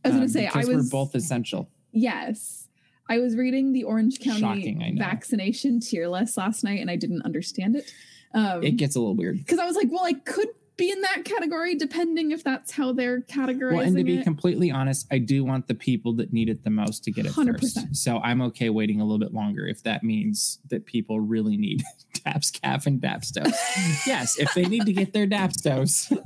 I 0.03 0.09
was 0.09 0.13
gonna 0.15 0.21
Um, 0.23 0.27
say, 0.29 0.47
I 0.47 0.57
was- 0.59 0.67
we're 0.67 0.89
both 0.89 1.15
essential. 1.15 1.69
Yes. 1.91 2.67
I 3.09 3.19
was 3.19 3.35
reading 3.35 3.71
the 3.73 3.83
Orange 3.83 4.19
County 4.19 4.39
Shocking, 4.39 4.97
vaccination 4.97 5.79
tier 5.79 6.07
list 6.07 6.37
last 6.37 6.63
night 6.63 6.79
and 6.81 6.89
I 6.89 6.95
didn't 6.95 7.21
understand 7.23 7.75
it. 7.75 7.91
Um 8.35 8.61
It 8.63 8.77
gets 8.77 8.95
a 8.95 8.99
little 8.99 9.15
weird. 9.15 9.37
because 9.39 9.57
I 9.59 9.65
was 9.65 9.75
like, 9.75 9.87
well, 9.89 10.05
I 10.05 10.13
could 10.13 10.49
be 10.77 10.91
in 10.91 10.99
that 11.01 11.23
category 11.23 11.73
depending 11.75 12.31
if 12.31 12.43
that's 12.43 12.69
how 12.71 12.91
they're 12.91 13.21
categorizing 13.21 13.71
Well, 13.71 13.79
and 13.79 13.95
to 13.95 14.03
be 14.03 14.17
it. 14.17 14.23
completely 14.25 14.69
honest, 14.71 15.07
I 15.09 15.19
do 15.19 15.45
want 15.45 15.67
the 15.67 15.73
people 15.73 16.11
that 16.17 16.33
need 16.33 16.49
it 16.49 16.65
the 16.65 16.69
most 16.69 17.05
to 17.05 17.11
get 17.11 17.25
it 17.25 17.31
100%. 17.31 17.59
first. 17.61 17.95
So 17.95 18.17
I'm 18.19 18.41
okay 18.41 18.69
waiting 18.69 18.99
a 18.99 19.05
little 19.05 19.19
bit 19.19 19.33
longer 19.33 19.65
if 19.65 19.81
that 19.83 20.03
means 20.03 20.59
that 20.69 20.85
people 20.85 21.21
really 21.21 21.55
need 21.55 21.81
DAPS 22.25 22.51
calf 22.51 22.85
and 22.87 22.99
DAPS 22.99 23.31
dose. 23.31 23.53
yes, 24.05 24.37
if 24.37 24.53
they 24.53 24.65
need 24.65 24.85
to 24.85 24.91
get 24.91 25.13
their 25.13 25.25
DAPS 25.25 25.61
dose. 25.61 26.11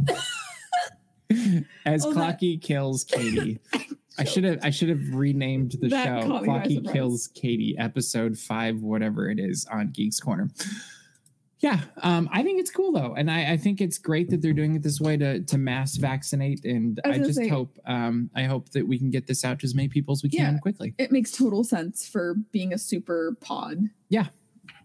As 1.85 2.03
Oh, 2.05 2.13
that- 2.13 2.39
Clocky 2.39 2.59
kills 2.59 3.03
Katie. 3.03 3.59
I 4.17 4.23
should 4.23 4.43
have 4.43 4.59
I 4.63 4.71
should 4.71 4.89
have 4.89 5.13
renamed 5.13 5.75
the 5.79 5.89
That 5.89 6.21
show 6.23 6.27
caught 6.27 6.41
me 6.41 6.47
by 6.47 6.59
Clocky. 6.65 6.91
Kills 6.91 7.27
Katie, 7.35 7.75
episode 7.77 8.37
five, 8.37 8.81
whatever 8.81 9.29
it 9.29 9.39
is, 9.39 9.65
on 9.71 9.91
Geeks 9.91 10.19
Corner. 10.19 10.49
Yeah, 11.61 11.81
um, 12.03 12.29
I 12.31 12.41
think 12.41 12.59
it's 12.61 12.71
cool 12.71 12.93
though, 12.93 13.15
and 13.15 13.29
I, 13.29 13.51
I 13.53 13.57
think 13.57 13.81
it's 13.81 13.97
great 13.97 14.29
that 14.29 14.41
they're 14.41 14.53
doing 14.53 14.75
it 14.75 14.81
this 14.83 15.01
way 15.01 15.17
to 15.17 15.41
to 15.41 15.57
mass 15.57 15.97
vaccinate. 15.97 16.63
And 16.63 17.01
I 17.03 17.09
I, 17.11 17.17
just 17.17 17.35
say- 17.35 17.49
hope 17.49 17.77
um, 17.85 18.29
I 18.33 18.43
hope 18.43 18.69
that 18.69 18.87
we 18.87 18.97
can 18.97 19.09
get 19.09 19.27
this 19.27 19.43
out 19.43 19.59
to 19.59 19.65
as 19.65 19.75
many 19.75 19.89
people 19.89 20.13
as 20.13 20.23
we 20.23 20.29
can 20.29 20.59
quickly. 20.59 20.93
it 20.97 21.11
makes 21.11 21.31
total 21.31 21.63
sense 21.65 22.07
for 22.07 22.35
being 22.51 22.71
a 22.73 22.77
super 22.77 23.35
pod. 23.41 23.89
Yeah. 24.07 24.27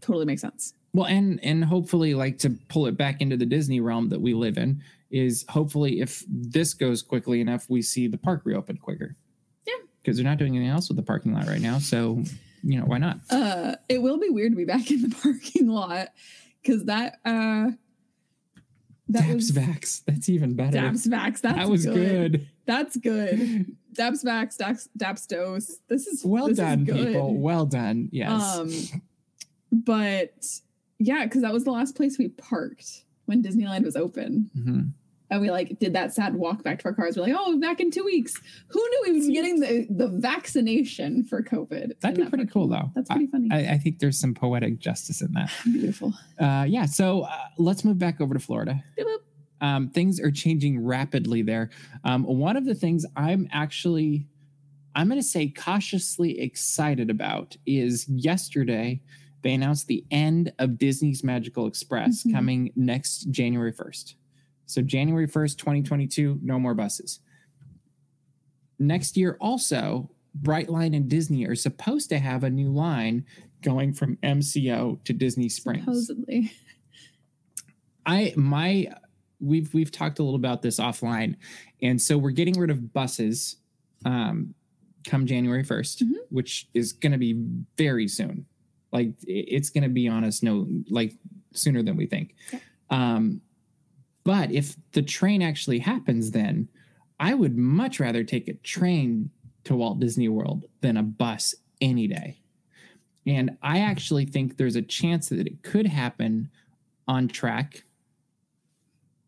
Totally 0.00 0.25
makes 0.26 0.43
sense. 0.43 0.75
Well, 0.93 1.07
and 1.07 1.38
and 1.45 1.64
hopefully, 1.64 2.14
like 2.14 2.38
to 2.38 2.50
pull 2.69 2.87
it 2.87 2.97
back 2.97 3.21
into 3.21 3.37
the 3.37 3.47
Disney 3.47 3.81
realm 3.81 4.09
that 4.11 4.21
we 4.21 4.35
live 4.35 4.59
in, 4.59 4.83
is 5.11 5.45
hopefully 5.49 6.00
if 6.00 6.25
this 6.28 6.75
goes 6.75 7.02
quickly 7.02 7.40
enough, 7.40 7.66
we 7.71 7.83
see 7.83 8.07
the 8.09 8.19
park 8.19 8.43
reopen 8.45 8.76
quicker. 8.78 9.16
Yeah. 9.66 9.75
because 10.02 10.16
they're 10.16 10.25
not 10.25 10.38
doing 10.38 10.57
anything 10.57 10.71
else 10.73 10.88
with 10.88 10.97
the 10.97 11.02
parking 11.04 11.33
lot 11.35 11.47
right 11.47 11.61
now. 11.61 11.78
So 11.78 12.23
you 12.64 12.78
know 12.81 12.85
why 12.87 12.99
not? 12.99 13.19
Uh 13.31 13.76
it 13.88 14.02
will 14.02 14.19
be 14.19 14.28
weird 14.28 14.52
to 14.52 14.57
be 14.57 14.64
back 14.64 14.90
in 14.90 15.02
the 15.02 15.14
parking 15.23 15.69
lot 15.69 16.09
because 16.64 16.85
that 16.87 17.18
uh 17.25 17.71
that 19.09 19.25
Daps 19.25 19.35
was 19.35 19.52
Vax. 19.52 20.02
That's 20.06 20.28
even 20.28 20.54
better. 20.54 20.78
Daps 20.78 21.06
Vax. 21.06 21.42
That 21.42 21.68
was 21.68 21.85
good. 21.85 22.49
That's 22.64 22.97
good. 22.97 23.66
Daps 23.94 24.25
Vax, 24.25 24.56
Daps, 24.56 24.88
Daps 24.99 25.26
Dose. 25.28 25.76
This 25.88 26.06
is 26.06 26.25
well 26.25 26.47
this 26.49 26.52
is 26.52 26.64
done, 26.64 26.85
good. 26.85 27.09
people. 27.09 27.37
Well 27.38 27.66
done. 27.66 28.09
Yes. 28.12 28.56
Um, 28.56 28.73
but 29.71 30.47
yeah, 30.99 31.25
because 31.25 31.42
that 31.42 31.52
was 31.52 31.64
the 31.64 31.71
last 31.71 31.94
place 31.97 32.18
we 32.18 32.28
parked 32.28 33.04
when 33.26 33.42
Disneyland 33.42 33.85
was 33.85 33.97
open. 33.97 34.50
Mhm. 34.56 34.90
And 35.31 35.40
we 35.40 35.50
like 35.50 35.78
did 35.78 35.95
that 35.95 36.12
sad 36.12 36.35
walk 36.35 36.62
back 36.62 36.78
to 36.81 36.85
our 36.87 36.95
cars. 36.95 37.16
We're 37.16 37.25
like, 37.25 37.35
oh, 37.37 37.59
back 37.59 37.81
in 37.81 37.90
two 37.90 38.04
weeks. 38.04 38.35
Who 38.69 38.78
knew 38.78 39.02
we 39.07 39.12
would 39.12 39.26
be 39.26 39.33
getting 39.33 39.59
the, 39.61 39.87
the 39.90 40.09
vaccination 40.09 41.25
for 41.25 41.43
COVID? 41.43 41.99
That'd 42.00 42.16
be 42.19 42.25
pretty 42.28 42.45
that 42.45 42.52
cool, 42.52 42.69
though. 42.69 42.90
That's 42.95 43.09
pretty 43.09 43.26
funny. 43.28 43.49
I, 43.50 43.73
I 43.75 43.78
think 43.78 43.99
there's 43.99 44.21
some 44.21 44.35
poetic 44.35 44.78
justice 44.78 45.23
in 45.23 45.33
that. 45.33 45.50
Beautiful. 45.64 46.12
Uh, 46.38 46.66
yeah. 46.69 46.85
So 46.87 47.23
uh, 47.23 47.38
let's 47.59 47.85
move 47.85 47.99
back 47.99 48.21
over 48.21 48.35
to 48.35 48.40
Florida. 48.40 48.83
Boop, 48.99 49.04
boop. 49.07 49.19
Um, 49.66 49.88
things 49.90 50.21
are 50.21 50.31
changing 50.31 50.85
rapidly 50.85 51.40
there. 51.43 51.71
Um, 52.04 52.25
one 52.25 52.57
of 52.57 52.66
the 52.66 52.75
things 52.75 53.07
I'm 53.16 53.49
actually, 53.50 54.26
I'm 54.95 55.09
going 55.09 55.19
to 55.21 55.26
say 55.26 55.49
cautiously 55.49 56.38
excited 56.40 57.09
about 57.09 57.57
is 57.64 58.07
yesterday 58.09 59.00
they 59.43 59.54
announced 59.54 59.87
the 59.87 60.04
end 60.11 60.52
of 60.59 60.76
Disney's 60.78 61.25
Magical 61.25 61.66
Express 61.66 62.25
Mhm. 62.25 62.33
coming 62.33 62.73
next 62.76 63.31
January 63.31 63.73
1st. 63.73 64.14
So 64.66 64.83
January 64.83 65.26
1st, 65.26 65.59
2022, 65.59 66.40
no 66.42 66.59
more 66.59 66.75
buses. 66.75 67.21
Next 68.78 69.16
year, 69.16 69.37
also, 69.40 70.11
Brightline 70.40 70.97
and 70.97 71.09
Disney 71.09 71.47
are 71.47 71.54
supposed 71.54 72.09
to 72.09 72.18
have 72.18 72.42
a 72.44 72.50
new 72.50 72.71
line 72.71 73.25
going 73.62 73.92
from 73.92 74.16
MCO 74.16 75.02
to 75.04 75.12
Disney 75.12 75.49
Springs. 75.49 75.85
Supposedly. 75.85 76.52
I 78.06 78.35
my 78.37 78.88
we've 79.40 79.73
we've 79.73 79.90
talked 79.90 80.18
a 80.18 80.23
little 80.23 80.37
about 80.37 80.61
this 80.62 80.78
offline, 80.78 81.37
and 81.83 82.00
so 82.00 82.18
we're 82.18 82.30
getting 82.33 82.59
rid 82.59 82.71
of 82.71 82.92
buses 82.92 83.56
um, 84.04 84.54
come 85.06 85.26
January 85.26 85.62
1st 85.64 86.02
Mhm. 86.02 86.12
which 86.30 86.68
is 86.75 86.92
going 86.92 87.12
to 87.12 87.18
be 87.18 87.33
very 87.78 88.09
soon. 88.09 88.44
Like 88.92 89.12
it's 89.26 89.71
going 89.71 89.85
to 89.85 89.88
be 89.88 90.09
on 90.09 90.25
us 90.25 90.42
no 90.42 90.66
like 90.90 91.14
sooner 91.54 91.83
than 91.83 91.97
we 91.97 92.06
think. 92.06 92.35
Yeah. 92.52 92.59
Um, 92.90 93.40
but 94.25 94.50
if 94.50 94.76
the 94.93 95.02
train 95.02 95.43
actually 95.43 95.78
happens, 95.78 96.31
then 96.31 96.69
I 97.21 97.35
would 97.35 97.57
much 97.57 98.00
rather 98.00 98.25
take 98.25 98.49
a 98.49 98.54
train 98.54 99.31
to 99.64 99.76
Walt 99.76 100.00
Disney 100.00 100.28
World 100.28 100.64
than 100.81 100.97
a 100.97 101.02
bus 101.02 101.54
any 101.81 102.07
day. 102.07 102.38
And 103.26 103.57
I 103.62 103.81
actually 103.81 104.26
think 104.26 104.57
there's 104.57 104.76
a 104.76 104.83
chance 104.83 105.28
that 105.28 105.47
it 105.47 105.62
could 105.62 105.87
happen 105.87 106.50
on 107.09 107.28
track. 107.28 107.85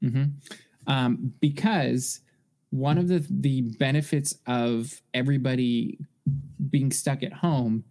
Mhm. 0.02 0.32
Um, 0.86 1.32
because 1.40 2.20
one 2.70 2.98
of 2.98 3.08
the 3.08 3.24
the 3.30 3.62
benefits 3.78 4.34
of 4.46 5.00
everybody 5.14 5.98
being 6.70 6.90
stuck 6.90 7.22
at 7.22 7.32
home 7.32 7.84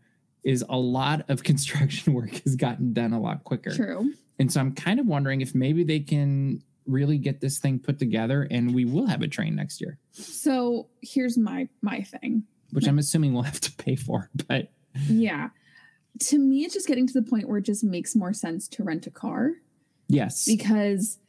is 0.43 0.63
a 0.69 0.77
lot 0.77 1.27
of 1.29 1.43
construction 1.50 2.13
work 2.13 2.41
has 2.43 2.55
gotten 2.55 2.93
done 2.93 3.13
a 3.13 3.19
lot 3.19 3.43
quicker. 3.43 3.71
True. 3.71 4.13
And 4.38 4.51
so 4.51 4.59
I'm 4.59 4.74
kind 4.74 5.00
of 5.00 5.07
wondering 5.07 5.41
if 5.41 5.55
maybe 5.55 5.83
they 5.83 6.00
can 6.00 6.62
really 6.87 7.17
get 7.17 7.41
this 7.41 7.59
thing 7.59 7.79
put 7.79 7.97
together 7.99 8.47
and 8.51 8.73
we 8.73 8.85
will 8.85 9.07
have 9.07 9.21
a 9.21 9.27
train 9.27 9.55
next 9.55 9.81
year, 9.81 9.97
So 10.11 10.87
here's 11.01 11.37
my 11.37 11.67
my 11.81 12.01
thing. 12.01 12.43
which 12.71 12.87
I'm 12.87 12.99
assuming 12.99 13.33
we'll 13.33 13.43
have 13.43 13.59
to 13.61 13.71
pay 13.73 13.95
for. 13.95 14.29
But 14.47 14.71
Yeah. 15.07 15.49
To 16.21 16.39
me, 16.39 16.63
it's 16.63 16.73
just 16.73 16.87
getting 16.87 17.07
to 17.07 17.13
the 17.13 17.21
point 17.23 17.49
where 17.49 17.57
it 17.57 17.65
just 17.65 17.83
makes 17.83 18.15
more 18.15 18.31
sense 18.33 18.67
to 18.69 18.83
rent 18.83 19.05
a 19.07 19.11
car 19.11 19.51
yes, 20.07 20.45
because 20.45 21.19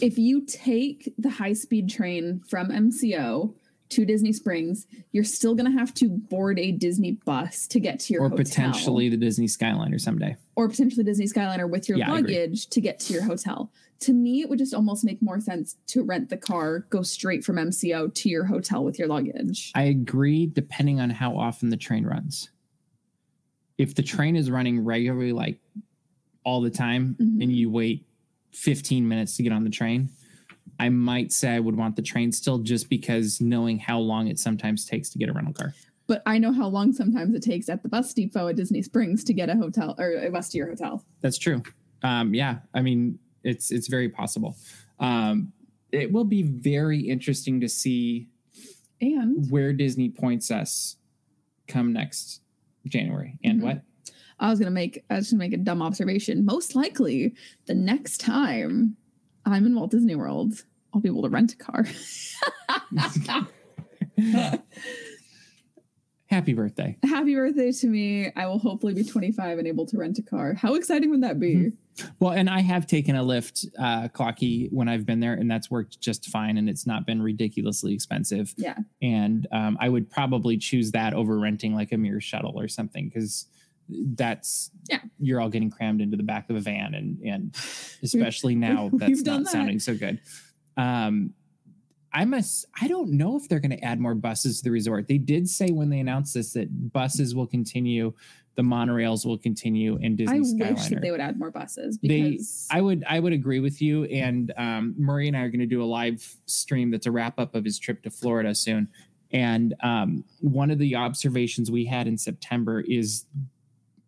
if 0.00 0.16
you 0.16 0.46
take 0.46 1.12
the 1.18 1.28
high 1.28 1.52
speed 1.52 1.90
train 1.90 2.40
from 2.48 2.68
MCO 2.70 3.52
to 3.90 4.04
Disney 4.06 4.32
Springs, 4.32 4.86
you're 5.12 5.22
still 5.22 5.54
going 5.54 5.70
to 5.70 5.78
have 5.78 5.92
to 5.94 6.08
board 6.08 6.58
a 6.58 6.72
Disney 6.72 7.12
bus 7.26 7.66
to 7.68 7.78
get 7.78 8.00
to 8.00 8.14
your 8.14 8.22
or 8.22 8.28
hotel. 8.30 8.44
potentially 8.44 9.08
the 9.10 9.16
Disney 9.18 9.46
Skyliner 9.46 10.00
someday. 10.00 10.36
or 10.56 10.68
potentially 10.68 11.04
Disney 11.04 11.26
Skyliner 11.26 11.68
with 11.68 11.88
your 11.88 11.98
Yeah, 11.98 12.10
luggage 12.10 12.68
to 12.68 12.80
get 12.80 12.98
to 13.00 13.12
your 13.12 13.22
hotel. 13.22 13.70
To 14.00 14.12
me, 14.12 14.42
it 14.42 14.48
would 14.50 14.58
just 14.58 14.74
almost 14.74 15.04
make 15.04 15.22
more 15.22 15.40
sense 15.40 15.76
to 15.88 16.02
rent 16.02 16.28
the 16.28 16.36
car, 16.36 16.80
go 16.90 17.02
straight 17.02 17.44
from 17.44 17.56
MCO 17.56 18.12
to 18.12 18.28
your 18.28 18.44
hotel 18.44 18.84
with 18.84 18.98
your 18.98 19.08
luggage. 19.08 19.72
I 19.74 19.84
agree, 19.84 20.46
depending 20.46 21.00
on 21.00 21.10
how 21.10 21.36
often 21.36 21.70
the 21.70 21.76
train 21.76 22.04
runs. 22.04 22.50
If 23.78 23.94
the 23.94 24.02
train 24.02 24.36
is 24.36 24.50
running 24.50 24.84
regularly, 24.84 25.32
like 25.32 25.58
all 26.44 26.60
the 26.60 26.70
time, 26.70 27.16
Mhm. 27.20 27.42
and 27.42 27.52
you 27.52 27.70
wait 27.70 28.06
15 28.52 29.06
minutes 29.08 29.36
to 29.36 29.42
get 29.42 29.52
on 29.52 29.64
the 29.64 29.70
train, 29.70 30.08
I 30.78 30.88
might 30.90 31.32
say 31.32 31.50
I 31.50 31.60
would 31.60 31.76
want 31.76 31.96
the 31.96 32.02
train 32.02 32.32
still 32.32 32.58
just 32.58 32.88
because 32.90 33.40
knowing 33.40 33.78
how 33.78 33.98
long 33.98 34.28
it 34.28 34.38
sometimes 34.38 34.84
takes 34.84 35.08
to 35.10 35.18
get 35.18 35.28
a 35.28 35.32
rental 35.32 35.54
car. 35.54 35.74
But 36.06 36.22
I 36.26 36.38
know 36.38 36.52
how 36.52 36.68
long 36.68 36.92
sometimes 36.92 37.34
it 37.34 37.42
takes 37.42 37.68
at 37.68 37.82
the 37.82 37.88
bus 37.88 38.14
depot 38.14 38.48
at 38.48 38.56
Disney 38.56 38.80
Springs 38.82 39.24
to 39.24 39.32
get 39.34 39.48
a 39.48 39.56
hotel 39.56 39.94
or 39.98 40.10
a 40.12 40.30
bus 40.30 40.50
to 40.50 40.58
your 40.58 40.68
hotel. 40.68 41.04
That's 41.20 41.38
true. 41.38 41.62
Um, 42.02 42.32
yeah, 42.34 42.60
I 42.74 42.82
mean, 42.82 43.18
it's 43.46 43.70
it's 43.70 43.88
very 43.88 44.08
possible. 44.08 44.56
Um, 44.98 45.52
it 45.92 46.12
will 46.12 46.24
be 46.24 46.42
very 46.42 46.98
interesting 47.00 47.60
to 47.60 47.68
see 47.68 48.28
And 49.00 49.50
where 49.50 49.72
Disney 49.72 50.08
points 50.08 50.50
us 50.50 50.96
come 51.68 51.92
next 51.92 52.40
January. 52.86 53.38
And 53.44 53.60
Mhm. 53.60 53.64
what? 53.64 53.82
I 54.38 54.50
was 54.50 54.58
gonna 54.58 54.70
make 54.70 55.04
I 55.10 55.16
was 55.16 55.30
gonna 55.30 55.38
make 55.38 55.52
a 55.52 55.58
dumb 55.58 55.80
observation. 55.82 56.44
Most 56.44 56.74
likely, 56.74 57.34
the 57.66 57.74
next 57.74 58.18
time 58.20 58.96
I'm 59.44 59.64
in 59.66 59.74
Walt 59.74 59.90
Disney 59.92 60.14
World, 60.16 60.64
I'll 60.92 61.00
be 61.00 61.08
able 61.08 61.22
to 61.22 61.28
rent 61.28 61.52
a 61.54 61.56
car. 61.56 61.86
Happy 66.36 66.52
birthday. 66.52 66.98
Happy 67.02 67.34
birthday 67.34 67.72
to 67.72 67.86
me! 67.86 68.30
I 68.36 68.44
will 68.46 68.58
hopefully 68.58 68.92
be 68.92 69.02
25 69.02 69.58
and 69.58 69.66
able 69.66 69.86
to 69.86 69.96
rent 69.96 70.18
a 70.18 70.22
car. 70.22 70.52
How 70.52 70.74
exciting 70.74 71.08
would 71.08 71.22
that 71.22 71.40
be? 71.40 71.72
Well, 72.20 72.32
and 72.32 72.50
I 72.50 72.60
have 72.60 72.86
taken 72.86 73.16
a 73.16 73.24
Lyft, 73.24 73.64
uh, 73.78 74.08
Clocky, 74.08 74.70
when 74.70 74.86
I've 74.86 75.06
been 75.06 75.18
there, 75.20 75.32
and 75.32 75.50
that's 75.50 75.70
worked 75.70 75.98
just 75.98 76.26
fine, 76.26 76.58
and 76.58 76.68
it's 76.68 76.86
not 76.86 77.06
been 77.06 77.22
ridiculously 77.22 77.94
expensive. 77.94 78.52
Yeah. 78.58 78.76
And 79.00 79.46
um, 79.50 79.78
I 79.80 79.88
would 79.88 80.10
probably 80.10 80.58
choose 80.58 80.92
that 80.92 81.14
over 81.14 81.38
renting 81.38 81.74
like 81.74 81.92
a 81.92 81.96
mere 81.96 82.20
shuttle 82.20 82.60
or 82.60 82.68
something 82.68 83.08
because 83.08 83.46
that's 83.88 84.70
Yeah. 84.90 84.98
you're 85.18 85.40
all 85.40 85.48
getting 85.48 85.70
crammed 85.70 86.02
into 86.02 86.18
the 86.18 86.22
back 86.22 86.50
of 86.50 86.56
a 86.56 86.60
van, 86.60 86.92
and 86.94 87.18
and 87.22 87.54
especially 88.02 88.54
now 88.54 88.90
that's 88.92 89.22
not 89.22 89.44
that. 89.44 89.50
sounding 89.52 89.78
so 89.78 89.96
good. 89.96 90.20
Um, 90.76 91.32
I 92.12 92.24
must. 92.24 92.66
I 92.80 92.88
don't 92.88 93.10
know 93.12 93.36
if 93.36 93.48
they're 93.48 93.60
going 93.60 93.76
to 93.76 93.84
add 93.84 94.00
more 94.00 94.14
buses 94.14 94.58
to 94.58 94.64
the 94.64 94.70
resort. 94.70 95.06
They 95.08 95.18
did 95.18 95.48
say 95.48 95.68
when 95.70 95.90
they 95.90 96.00
announced 96.00 96.34
this 96.34 96.52
that 96.54 96.92
buses 96.92 97.34
will 97.34 97.46
continue, 97.46 98.12
the 98.54 98.62
monorails 98.62 99.26
will 99.26 99.36
continue, 99.36 99.98
and 100.02 100.16
Disney 100.16 100.38
I 100.38 100.40
Skyliner. 100.40 100.74
wish 100.74 100.86
that 100.88 101.02
they 101.02 101.10
would 101.10 101.20
add 101.20 101.38
more 101.38 101.50
buses 101.50 101.98
They- 102.02 102.38
I 102.70 102.80
would 102.80 103.04
I 103.06 103.20
would 103.20 103.32
agree 103.34 103.60
with 103.60 103.82
you. 103.82 104.04
And 104.04 104.52
um, 104.56 104.94
Murray 104.96 105.28
and 105.28 105.36
I 105.36 105.40
are 105.40 105.50
going 105.50 105.60
to 105.60 105.66
do 105.66 105.82
a 105.82 105.84
live 105.84 106.36
stream 106.46 106.90
that's 106.90 107.06
a 107.06 107.10
wrap 107.10 107.38
up 107.38 107.54
of 107.54 107.64
his 107.64 107.78
trip 107.78 108.02
to 108.04 108.10
Florida 108.10 108.54
soon. 108.54 108.88
And 109.32 109.74
um, 109.82 110.24
one 110.40 110.70
of 110.70 110.78
the 110.78 110.94
observations 110.96 111.70
we 111.70 111.84
had 111.84 112.06
in 112.06 112.16
September 112.16 112.80
is, 112.80 113.26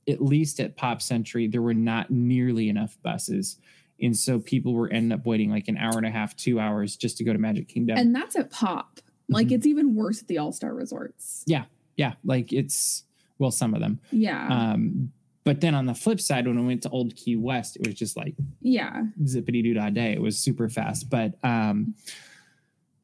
at 0.09 0.23
least 0.23 0.61
at 0.61 0.77
Pop 0.77 1.03
Century, 1.03 1.49
there 1.49 1.61
were 1.61 1.75
not 1.75 2.11
nearly 2.11 2.69
enough 2.69 2.97
buses, 3.03 3.59
and 4.01 4.17
so 4.17 4.39
people 4.39 4.75
were 4.75 4.89
ending 4.91 5.13
up 5.13 5.27
waiting 5.27 5.51
like 5.51 5.69
an 5.69 5.77
hour 5.77 5.97
and 5.97 6.07
a 6.07 6.11
half, 6.11 6.37
two 6.37 6.59
hours 6.61 6.97
just 6.97 7.17
to 7.19 7.25
go 7.25 7.33
to 7.33 7.39
Magic 7.39 7.69
Kingdom. 7.69 7.99
and 7.99 8.15
that's 8.15 8.37
at 8.37 8.51
Pop. 8.51 9.01
Like 9.29 9.49
Mhm. 9.49 9.53
it's 9.53 9.67
even 9.67 9.95
worse 9.95 10.21
at 10.23 10.29
the 10.29 10.39
All 10.39 10.53
Star 10.53 10.73
resorts. 10.75 11.45
yeah, 11.47 11.65
yeah. 11.97 12.15
like 12.25 12.53
it's 12.53 13.05
well, 13.39 13.51
some 13.53 13.73
of 13.75 13.81
them. 13.81 14.01
Yeah, 14.11 14.73
Um, 14.73 15.13
but 15.45 15.61
then 15.61 15.75
on 15.75 15.87
the 15.87 15.95
flip 15.95 16.21
side, 16.21 16.47
when 16.47 16.59
we 16.59 16.67
went 16.67 16.83
to 16.83 16.91
Old 16.91 17.15
Key 17.15 17.37
West, 17.37 17.77
it 17.77 17.87
was 17.87 17.95
just 17.95 18.17
like 18.17 18.35
yeah. 18.61 19.05
zippity 19.23 19.63
doo 19.63 19.75
dah 19.75 19.91
day. 19.91 20.13
It 20.13 20.21
was 20.21 20.37
super 20.39 20.69
fast. 20.69 21.09
But 21.09 21.39
um, 21.45 21.95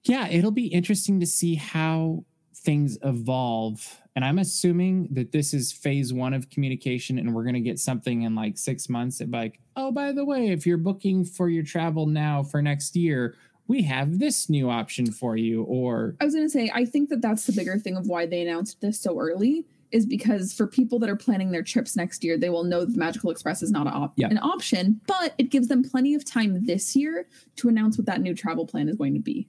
yeah, 0.04 0.28
it'll 0.28 0.50
be 0.50 0.66
interesting 0.66 1.20
to 1.20 1.26
see 1.26 1.54
how 1.54 2.24
things 2.54 2.98
evolve. 3.02 4.00
And 4.16 4.24
I'm 4.24 4.38
assuming 4.38 5.09
that 5.11 5.33
this 5.33 5.53
is 5.53 5.72
phase 5.72 6.12
one 6.12 6.35
of 6.35 6.48
communication, 6.50 7.18
and 7.18 7.35
we're 7.35 7.42
going 7.42 7.55
to 7.55 7.61
get 7.61 7.81
something 7.81 8.22
in 8.22 8.35
like 8.35 8.57
six 8.57 8.88
months. 8.88 9.18
That 9.18 9.31
like, 9.31 9.59
oh, 9.77 9.90
by 9.90 10.12
the 10.12 10.24
way, 10.24 10.48
if 10.50 10.66
you're 10.66 10.77
booking 10.79 11.24
for 11.24 11.48
your 11.48 11.64
travel 11.64 12.07
now 12.07 12.42
for 12.44 12.62
next 12.62 12.94
year, 12.94 13.35
we 13.66 13.83
have 13.83 14.18
this 14.18 14.48
new 14.48 14.70
option 14.70 15.11
for 15.11 15.37
you. 15.37 15.64
Or 15.64 16.14
I 16.20 16.24
was 16.27 16.35
gonna 16.35 16.48
say, 16.48 16.70
I 16.72 16.85
think 16.85 17.09
that 17.09 17.22
that's 17.22 17.46
the 17.46 17.53
bigger 17.53 17.79
thing 17.79 17.96
of 17.96 18.07
why 18.07 18.27
they 18.27 18.42
announced 18.42 18.81
this 18.81 19.00
so 19.00 19.18
early 19.18 19.64
is 19.90 20.07
because 20.07 20.53
for 20.53 20.66
people 20.66 20.98
that 20.98 21.09
are 21.09 21.16
planning 21.16 21.50
their 21.53 21.62
trips 21.62 21.96
next 21.96 22.22
year, 22.24 22.37
they 22.37 22.50
will 22.50 22.64
know 22.64 22.81
that 22.81 22.92
the 22.92 22.98
Magical 22.98 23.31
Express 23.31 23.62
is 23.62 23.70
not 23.70 23.87
op- 23.87 24.12
Yeah. 24.16 24.27
an 24.29 24.38
option, 24.38 25.00
but 25.07 25.35
it 25.38 25.50
gives 25.50 25.68
them 25.68 25.83
plenty 25.85 26.14
of 26.14 26.24
time 26.24 26.66
this 26.66 26.94
year 26.96 27.27
to 27.57 27.68
announce 27.68 27.96
what 27.96 28.07
that 28.07 28.20
new 28.20 28.35
travel 28.35 28.66
plan 28.66 28.88
is 28.88 28.96
going 28.96 29.14
to 29.14 29.20
be. 29.20 29.46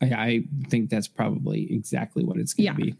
I, 0.00 0.06
I 0.06 0.44
think 0.68 0.90
that's 0.90 1.08
probably 1.08 1.72
exactly 1.72 2.24
what 2.24 2.36
it's 2.38 2.54
going 2.54 2.66
Yeah. 2.66 2.72
to 2.74 2.80
be. 2.80 2.94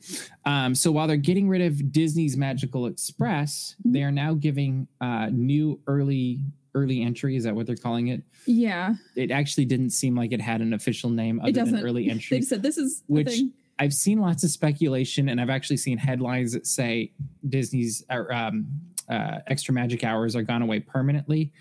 Um, 0.45 0.75
so 0.75 0.91
while 0.91 1.07
they're 1.07 1.17
getting 1.17 1.49
rid 1.49 1.61
of 1.63 1.93
Disney's 1.93 2.37
Magical 2.37 2.87
Express, 2.87 3.77
Mhm. 3.87 3.93
they 3.93 4.03
are 4.03 4.11
now 4.13 4.35
giving 4.35 4.89
uh, 5.01 5.29
new 5.33 5.81
early 5.87 6.41
early 6.75 7.03
entry. 7.03 7.35
Is 7.35 7.45
that 7.45 7.55
what 7.57 7.67
they're 7.67 7.75
calling 7.77 8.09
it? 8.09 8.23
Yeah, 8.47 8.95
It 9.17 9.31
actually 9.31 9.65
didn't 9.65 9.91
seem 9.91 10.15
like 10.15 10.33
it 10.33 10.41
had 10.41 10.61
an 10.61 10.73
official 10.75 11.11
name 11.11 11.41
other 11.41 11.51
than 11.53 11.77
early 11.81 12.05
They 12.05 12.11
entry. 12.13 12.37
just 12.39 12.51
said 12.51 12.63
this 12.63 12.79
is 12.79 13.03
Which- 13.09 13.29
thing. 13.29 13.53
I've 13.81 13.95
seen 13.95 14.19
lots 14.21 14.43
of 14.45 14.51
speculation, 14.51 15.29
and 15.29 15.41
I've 15.41 15.51
actually 15.51 15.77
seen 15.77 15.99
headlines 15.99 16.53
that 16.53 16.67
say 16.67 17.13
Disney's 17.49 18.05
uh, 18.11 18.25
um, 18.31 18.67
uh, 19.09 19.39
extra 19.47 19.73
magic 19.73 20.03
hours 20.03 20.35
are 20.35 20.43
gone 20.43 20.63
away 20.63 20.81
permanently, 20.81 21.53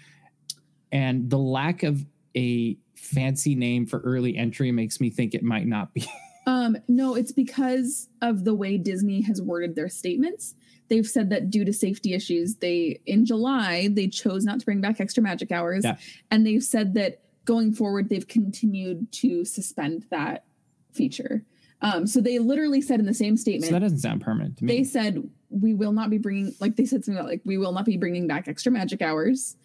and 0.92 1.30
the 1.30 1.38
lack 1.38 1.84
of 1.84 2.06
a 2.36 2.76
fancy 2.98 3.56
name 3.56 3.86
for 3.86 4.00
early 4.00 4.36
entry 4.38 4.72
makes 4.72 5.00
me 5.00 5.10
think 5.10 5.34
it 5.34 5.44
might 5.44 5.68
not 5.68 5.94
be. 5.94 6.06
Um, 6.50 6.78
no, 6.88 7.14
it's 7.16 7.34
because 7.34 8.08
of 8.22 8.46
the 8.46 8.56
way 8.56 8.78
Disney 8.78 9.20
has 9.24 9.42
worded 9.42 9.76
their 9.76 9.90
statements. 9.90 10.56
They've 10.88 11.06
said 11.06 11.30
that 11.32 11.50
due 11.50 11.66
to 11.66 11.74
safety 11.74 12.14
issues, 12.14 12.56
they 12.56 13.02
in 13.06 13.26
July 13.26 13.90
they 13.92 14.08
chose 14.08 14.46
not 14.46 14.62
to 14.62 14.66
bring 14.66 14.80
back 14.80 15.02
extra 15.02 15.22
magic 15.22 15.52
hours, 15.52 15.84
Yeah. 15.84 15.98
and 16.32 16.48
they've 16.48 16.64
said 16.64 16.94
that 16.94 17.20
going 17.44 17.74
forward 17.74 18.08
they've 18.08 18.30
continued 18.30 19.12
to 19.12 19.44
suspend 19.44 20.06
that 20.10 20.46
feature. 20.94 21.44
Um, 21.82 22.08
so 22.08 22.22
they 22.22 22.40
literally 22.40 22.80
said 22.80 23.02
in 23.02 23.06
the 23.08 23.14
same 23.14 23.36
so 23.36 23.42
statement, 23.42 23.74
that 23.74 23.80
doesn't 23.80 24.00
sound 24.00 24.22
permanent 24.22 24.58
to 24.60 24.64
me. 24.64 24.78
they 24.78 24.84
said 24.86 25.30
we 25.50 25.74
will 25.74 25.92
not 25.92 26.10
be 26.10 26.18
bringing 26.18 26.54
like 26.62 26.78
they 26.78 26.86
said 26.86 27.04
something 27.04 27.20
about 27.20 27.30
like 27.30 27.42
we 27.44 27.58
will 27.58 27.74
not 27.74 27.84
be 27.84 27.98
bringing 27.98 28.26
back 28.26 28.48
extra 28.48 28.72
magic 28.72 29.02
hours. 29.02 29.58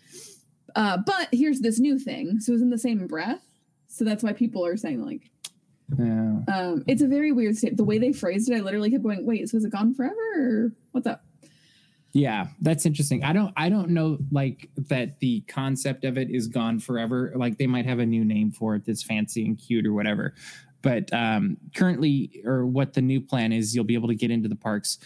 Uh, 0.75 0.99
but 1.05 1.29
here's 1.33 1.61
this 1.61 1.79
new 1.79 1.99
thing. 1.99 2.41
So 2.41 2.53
it 2.53 2.55
was 2.55 2.63
in 2.63 2.71
the 2.71 2.79
same 2.79 3.07
breath. 3.07 3.43
So 3.89 4.05
that's 4.05 4.23
why 4.23 4.33
people 4.33 4.65
are 4.65 4.77
saying 4.77 5.05
like 5.05 5.31
yeah. 5.99 6.39
um, 6.53 6.85
it's 6.87 7.03
a 7.03 7.07
very 7.07 7.33
weird 7.33 7.57
state. 7.57 7.77
The 7.77 7.85
way 7.85 7.99
they 7.99 8.13
phrased 8.13 8.51
it, 8.51 8.57
I 8.57 8.61
literally 8.61 8.91
kept 8.91 9.03
going, 9.03 9.27
"Wait, 9.27 9.49
so 9.49 9.57
is 9.57 9.65
it 9.65 9.71
gone 9.71 9.95
forever, 9.95 10.15
or 10.35 10.73
what's 10.93 11.07
up?" 11.07 11.25
Yeah, 12.13 12.49
that's 12.61 12.85
interesting. 12.85 13.25
I 13.25 13.33
don't 13.33 13.53
I 13.57 13.69
don't 13.69 13.91
know 13.91 14.19
like 14.31 14.69
that 14.77 15.19
the 15.21 15.41
concept 15.43 16.05
of 16.05 16.19
it 16.19 16.31
is 16.31 16.47
gone 16.47 16.79
forever. 16.79 17.33
Like 17.35 17.57
they 17.57 17.67
might 17.67 17.87
have 17.87 17.99
a 18.01 18.07
new 18.07 18.25
name 18.25 18.51
for 18.51 18.75
it 18.77 18.85
that's 18.85 19.03
fancy 19.03 19.47
and 19.47 19.59
cute 19.59 19.87
or 19.87 19.95
whatever. 19.95 20.35
But 20.83 21.13
um 21.13 21.57
currently 21.75 22.43
or 22.45 22.67
what 22.67 22.93
the 22.93 23.01
new 23.01 23.21
plan 23.21 23.53
is 23.53 23.75
you'll 23.75 23.85
be 23.85 23.95
able 23.95 24.09
to 24.09 24.15
get 24.15 24.31
into 24.31 24.49
the 24.49 24.57
parks 24.57 24.99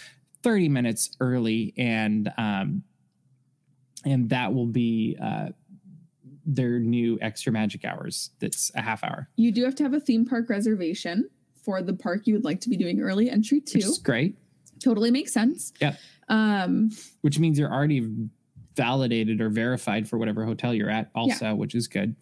30 0.42 0.68
minutes 0.68 1.10
early 1.20 1.74
and 1.76 2.32
um 2.38 2.82
and 4.06 4.30
that 4.30 4.54
will 4.54 4.66
be 4.66 5.16
uh 5.22 5.48
their 6.48 6.78
new 6.78 7.18
extra 7.20 7.52
magic 7.52 7.84
hours 7.84 8.30
that's 8.38 8.70
a 8.76 8.80
half 8.80 9.02
hour. 9.02 9.28
You 9.36 9.50
do 9.50 9.64
have 9.64 9.74
to 9.76 9.82
have 9.82 9.92
a 9.94 9.98
theme 10.00 10.24
park 10.24 10.48
reservation 10.48 11.28
for 11.64 11.82
the 11.82 11.92
park 11.92 12.26
you 12.28 12.34
would 12.34 12.44
like 12.44 12.60
to 12.60 12.68
be 12.68 12.76
doing 12.76 13.00
early 13.00 13.28
entry 13.28 13.60
to. 13.60 13.78
Which 13.78 14.02
great. 14.04 14.38
Totally 14.78 15.10
makes 15.10 15.32
sense. 15.32 15.72
Yeah. 15.80 15.96
Um, 16.28 16.90
Which 17.22 17.40
means 17.40 17.58
you're 17.58 17.72
already 17.72 18.08
validated 18.76 19.40
or 19.40 19.48
verified 19.48 20.08
for 20.08 20.18
whatever 20.18 20.44
hotel 20.44 20.72
you're 20.72 20.90
at 20.90 21.10
also, 21.16 21.54
which 21.56 21.74
is 21.74 21.88
good. 21.88 22.14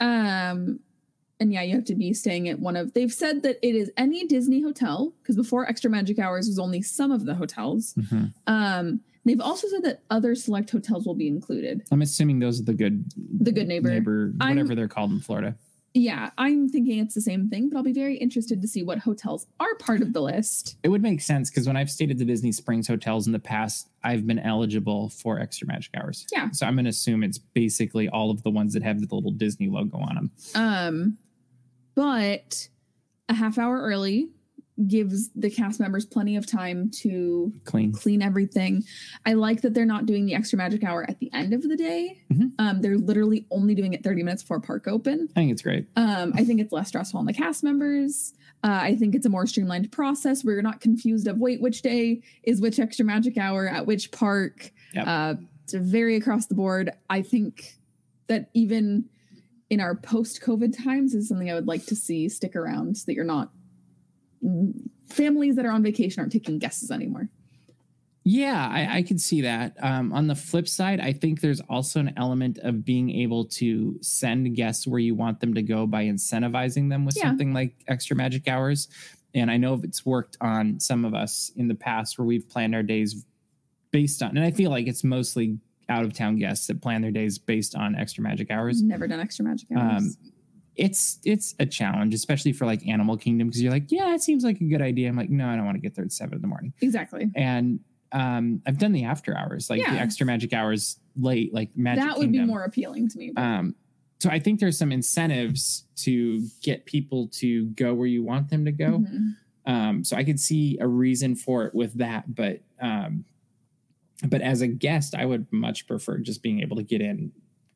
um, 0.00 0.80
and 1.40 1.52
yeah, 1.52 1.62
you 1.62 1.74
have 1.74 1.84
to 1.86 1.94
be 1.94 2.12
staying 2.12 2.48
at 2.50 2.58
one 2.60 2.76
of. 2.76 2.92
They've 2.92 3.12
said 3.12 3.42
that 3.42 3.56
it 3.66 3.74
is 3.74 3.90
any 3.96 4.26
Disney 4.26 4.60
hotel 4.60 5.14
because 5.22 5.34
before 5.36 5.66
Extra 5.66 5.90
Magic 5.90 6.18
Hours 6.18 6.46
was 6.46 6.58
only 6.58 6.82
some 6.82 7.10
of 7.10 7.24
the 7.24 7.34
hotels. 7.36 7.94
Mhm. 7.94 8.32
Um, 8.46 9.00
they've 9.24 9.40
also 9.40 9.68
said 9.68 9.82
that 9.84 10.02
other 10.10 10.34
select 10.34 10.70
hotels 10.70 11.06
will 11.06 11.14
be 11.14 11.28
included. 11.28 11.82
I'm 11.90 12.02
assuming 12.02 12.38
those 12.38 12.60
are 12.60 12.64
the 12.64 12.74
good 12.74 13.04
The 13.40 13.52
good 13.52 13.68
neighbor. 13.68 13.88
neighbor, 13.90 14.34
I'm- 14.40 14.56
whatever 14.56 14.74
they're 14.74 14.88
called 14.88 15.12
in 15.12 15.20
Florida. 15.20 15.56
Yeah, 15.94 16.30
I'm 16.38 16.70
thinking 16.70 17.00
it's 17.00 17.14
the 17.14 17.20
same 17.20 17.50
thing, 17.50 17.68
but 17.68 17.76
I'll 17.76 17.82
be 17.82 17.92
very 17.92 18.16
interested 18.16 18.62
to 18.62 18.66
see 18.68 18.82
what 18.82 19.00
hotels 19.00 19.46
are 19.60 19.74
part 19.74 20.00
of 20.00 20.14
the 20.14 20.22
list. 20.22 20.78
It 20.82 20.88
would 20.88 21.02
make 21.02 21.20
sense 21.20 21.50
because 21.50 21.66
when 21.66 21.76
I've 21.76 21.90
stayed 21.90 22.10
at 22.10 22.16
the 22.16 22.24
Disney 22.24 22.50
Springs 22.50 22.88
hotels 22.88 23.26
in 23.26 23.32
the 23.34 23.38
past, 23.38 23.90
I've 24.02 24.26
been 24.26 24.38
eligible 24.38 25.10
for 25.10 25.38
extra 25.38 25.66
magic 25.66 25.92
hours. 25.94 26.26
Yeah. 26.32 26.50
So 26.52 26.64
I'm 26.66 26.76
going 26.76 26.86
to 26.86 26.88
assume 26.90 27.22
it's 27.22 27.36
basically 27.36 28.08
all 28.08 28.30
of 28.30 28.42
the 28.42 28.50
ones 28.50 28.72
that 28.72 28.82
have 28.82 29.06
the 29.06 29.14
little 29.14 29.32
Disney 29.32 29.68
logo 29.68 29.98
on 29.98 30.14
them. 30.14 30.30
Um, 30.54 31.18
but 31.94 32.68
a 33.28 33.34
half 33.34 33.58
hour 33.58 33.78
early 33.78 34.30
gives 34.86 35.28
the 35.36 35.50
cast 35.50 35.78
members 35.80 36.06
plenty 36.06 36.34
of 36.36 36.46
time 36.46 36.90
to 36.90 37.52
Clean. 37.64 37.92
clean 37.92 38.22
everything. 38.22 38.82
I 39.26 39.34
like 39.34 39.60
that 39.62 39.74
they're 39.74 39.84
not 39.84 40.06
doing 40.06 40.24
the 40.24 40.34
extra 40.34 40.56
magic 40.56 40.82
hour 40.82 41.04
at 41.08 41.18
the 41.18 41.30
end 41.32 41.52
of 41.52 41.62
the 41.62 41.76
day. 41.76 42.18
Mhm. 42.32 42.52
Um, 42.58 42.80
they're 42.80 42.96
literally 42.96 43.46
only 43.50 43.74
doing 43.74 43.92
it 43.92 44.02
30 44.02 44.22
minutes 44.22 44.42
before 44.42 44.60
park 44.60 44.88
open. 44.88 45.28
I 45.36 45.40
think 45.40 45.52
it's 45.52 45.62
great. 45.62 45.86
Um, 45.96 46.32
I 46.34 46.44
think 46.44 46.60
it's 46.60 46.72
less 46.72 46.88
stressful 46.88 47.20
on 47.20 47.26
the 47.26 47.34
cast 47.34 47.62
members. 47.62 48.32
Uh, 48.64 48.78
I 48.82 48.96
think 48.96 49.14
it's 49.14 49.26
a 49.26 49.28
more 49.28 49.46
streamlined 49.46 49.92
process 49.92 50.42
where 50.44 50.54
you're 50.54 50.62
not 50.62 50.80
confused 50.80 51.26
of 51.26 51.38
wait, 51.38 51.60
which 51.60 51.82
day 51.82 52.22
is 52.44 52.60
which 52.60 52.78
extra 52.78 53.04
magic 53.04 53.36
hour 53.36 53.68
at 53.68 53.86
which 53.86 54.10
park. 54.10 54.72
Yep. 54.94 55.04
Uh, 55.06 55.34
it's 55.64 55.74
very 55.74 56.16
across 56.16 56.46
the 56.46 56.54
board. 56.54 56.90
I 57.10 57.22
think 57.22 57.76
that 58.28 58.48
even 58.54 59.04
in 59.68 59.80
our 59.80 59.94
post-COVID 59.94 60.76
times 60.82 61.14
is 61.14 61.28
something 61.28 61.50
I 61.50 61.54
would 61.54 61.66
like 61.68 61.84
to 61.86 61.96
see 61.96 62.28
stick 62.28 62.54
around 62.56 62.96
so 62.96 63.04
that 63.06 63.14
you're 63.14 63.24
not 63.24 63.50
families 65.06 65.56
that 65.56 65.64
are 65.64 65.70
on 65.70 65.82
vacation 65.82 66.20
aren't 66.20 66.32
taking 66.32 66.58
guesses 66.58 66.90
anymore. 66.90 67.28
Yeah, 68.24 68.68
I, 68.70 68.98
I 68.98 69.02
can 69.02 69.18
see 69.18 69.40
that. 69.40 69.76
Um, 69.82 70.12
on 70.12 70.28
the 70.28 70.36
flip 70.36 70.68
side, 70.68 71.00
I 71.00 71.12
think 71.12 71.40
there's 71.40 71.60
also 71.62 71.98
an 71.98 72.12
element 72.16 72.58
of 72.58 72.84
being 72.84 73.10
able 73.10 73.46
to 73.46 73.98
send 74.00 74.54
guests 74.54 74.86
where 74.86 75.00
you 75.00 75.16
want 75.16 75.40
them 75.40 75.54
to 75.54 75.62
go 75.62 75.86
by 75.88 76.04
incentivizing 76.04 76.88
them 76.88 77.04
with 77.04 77.16
Yeah. 77.16 77.24
something 77.24 77.52
like 77.52 77.74
extra 77.88 78.14
magic 78.14 78.46
hours. 78.46 78.86
And 79.34 79.50
I 79.50 79.56
know 79.56 79.80
it's 79.82 80.06
worked 80.06 80.36
on 80.40 80.78
some 80.78 81.04
of 81.04 81.14
us 81.14 81.50
in 81.56 81.66
the 81.66 81.74
past 81.74 82.16
where 82.16 82.24
we've 82.24 82.48
planned 82.48 82.76
our 82.76 82.82
days 82.84 83.24
based 83.90 84.22
on, 84.22 84.36
and 84.36 84.44
I 84.46 84.52
feel 84.52 84.70
like 84.70 84.86
it's 84.86 85.02
mostly 85.02 85.58
out 85.88 86.04
of 86.04 86.12
town 86.12 86.36
guests 86.36 86.68
that 86.68 86.80
plan 86.80 87.02
their 87.02 87.10
days 87.10 87.38
based 87.38 87.74
on 87.74 87.96
extra 87.96 88.22
magic 88.22 88.52
hours. 88.52 88.82
Never 88.82 89.08
done 89.08 89.18
extra 89.18 89.44
magic 89.44 89.68
hours. 89.76 90.02
Um, 90.02 90.16
it's 90.76 91.18
it's 91.24 91.54
a 91.58 91.66
challenge, 91.66 92.14
especially 92.14 92.52
for 92.52 92.64
like 92.66 92.86
Animal 92.86 93.16
Kingdom, 93.16 93.48
because 93.48 93.62
you're 93.62 93.72
like, 93.72 93.90
yeah, 93.92 94.14
it 94.14 94.22
seems 94.22 94.42
like 94.44 94.60
a 94.60 94.64
good 94.64 94.80
idea. 94.82 95.08
I'm 95.08 95.16
like, 95.16 95.30
no, 95.30 95.46
I 95.48 95.56
don't 95.56 95.64
want 95.66 95.76
to 95.76 95.80
get 95.82 95.94
there 95.94 96.04
at 96.04 96.12
seven 96.12 96.36
in 96.36 96.42
the 96.42 96.48
morning 96.48 96.72
exactly. 96.80 97.30
and 97.34 97.80
um 98.12 98.60
I've 98.66 98.78
done 98.78 98.92
the 98.92 99.04
after 99.04 99.36
hours, 99.36 99.68
like 99.70 99.80
the 99.94 99.98
extra 100.00 100.26
magic 100.26 100.52
hours 100.52 100.98
late, 101.16 101.52
like 101.54 101.70
Magic 101.76 102.04
that 102.04 102.18
would 102.18 102.30
be 102.32 102.40
more 102.40 102.64
appealing 102.64 103.08
to 103.08 103.18
me. 103.18 103.32
but- 103.34 103.42
Um, 103.42 103.74
so 104.18 104.30
I 104.30 104.38
think 104.38 104.60
there's 104.60 104.78
some 104.78 104.92
incentives 104.92 105.84
to 105.96 106.46
get 106.62 106.86
people 106.86 107.26
to 107.40 107.66
go 107.70 107.92
where 107.92 108.06
you 108.06 108.22
want 108.22 108.50
them 108.50 108.64
to 108.66 108.70
go. 108.72 109.00
Mhm. 109.00 109.34
Um, 109.66 110.04
so 110.04 110.16
I 110.16 110.24
could 110.24 110.38
see 110.38 110.78
a 110.80 110.86
reason 110.86 111.34
for 111.36 111.64
it 111.66 111.74
with 111.74 111.94
that, 111.94 112.34
but 112.34 112.62
um, 112.80 113.24
but 114.28 114.40
as 114.40 114.60
a 114.60 114.68
guest, 114.68 115.14
I 115.16 115.24
would 115.24 115.46
much 115.52 115.86
prefer 115.88 116.18
just 116.18 116.42
being 116.42 116.60
able 116.60 116.76
to 116.76 116.82
get 116.84 117.00
in 117.00 117.32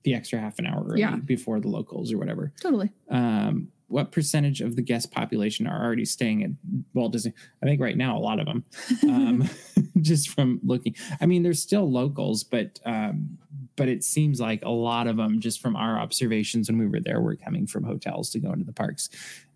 the 0.07 0.14
extra 0.14 0.38
half 0.40 0.59
an 0.61 0.66
hour 0.66 0.85
early 0.88 1.01
Yeah. 1.01 1.16
before 1.16 1.59
the 1.61 1.69
locals 1.69 2.12
or 2.12 2.19
whatever. 2.19 2.53
Totally. 2.62 2.90
Um, 3.11 3.69
what 3.88 4.12
percentage 4.12 4.61
of 4.61 4.77
the 4.77 4.83
guest 4.83 5.11
population 5.11 5.66
are 5.66 5.85
already 5.85 6.05
staying 6.05 6.42
at 6.45 6.51
Walt 6.95 7.12
Disney? 7.12 7.33
I 7.62 7.66
think 7.66 7.81
right 7.81 7.97
now 7.97 8.16
a 8.16 8.21
lot 8.21 8.38
of 8.38 8.47
them. 8.47 8.64
um, 9.03 9.49
just 10.01 10.29
from 10.31 10.61
looking. 10.62 10.95
I 11.21 11.27
mean, 11.27 11.42
there's 11.42 11.61
still 11.61 11.90
locals, 11.90 12.45
but 12.45 12.79
um, 12.85 13.38
but 13.75 13.88
it 13.88 14.05
seems 14.05 14.40
like 14.40 14.62
a 14.64 14.71
lot 14.71 15.07
of 15.09 15.16
them, 15.16 15.40
just 15.40 15.61
from 15.61 15.75
our 15.77 15.99
observations 15.99 16.69
when 16.71 16.79
we 16.79 16.87
were 16.87 17.01
there, 17.01 17.21
were 17.21 17.37
coming 17.37 17.66
from 17.66 17.83
hotels 17.85 18.31
to 18.31 18.38
go 18.38 18.53
into 18.53 18.64
the 18.64 18.73
parks, 18.73 19.09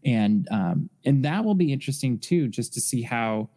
and 0.05 0.47
um, 0.51 0.91
and 1.05 1.25
that 1.25 1.45
will 1.45 1.55
be 1.55 1.73
interesting 1.73 2.19
too, 2.19 2.49
just 2.49 2.75
to 2.75 2.81
see 2.81 3.03
how. 3.03 3.51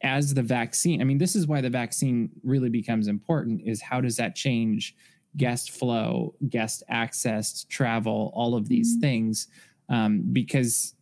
As 0.00 0.32
the 0.34 0.44
vaccine, 0.44 1.00
I 1.00 1.04
mean, 1.04 1.18
this 1.18 1.34
is 1.34 1.48
why 1.48 1.60
the 1.60 1.70
vaccine 1.70 2.30
really 2.44 2.68
becomes 2.68 3.08
important. 3.08 3.62
Is 3.66 3.82
how 3.82 4.00
does 4.00 4.16
that 4.18 4.36
change 4.36 4.94
guest 5.36 5.70
flow, 5.70 6.34
guest 6.48 6.82
access, 6.88 7.64
travel, 7.64 8.30
all 8.34 8.54
of 8.56 8.68
these 8.68 8.96
Mhm. 8.96 9.00
things? 9.00 9.48
Um, 9.88 10.22
because 10.32 10.94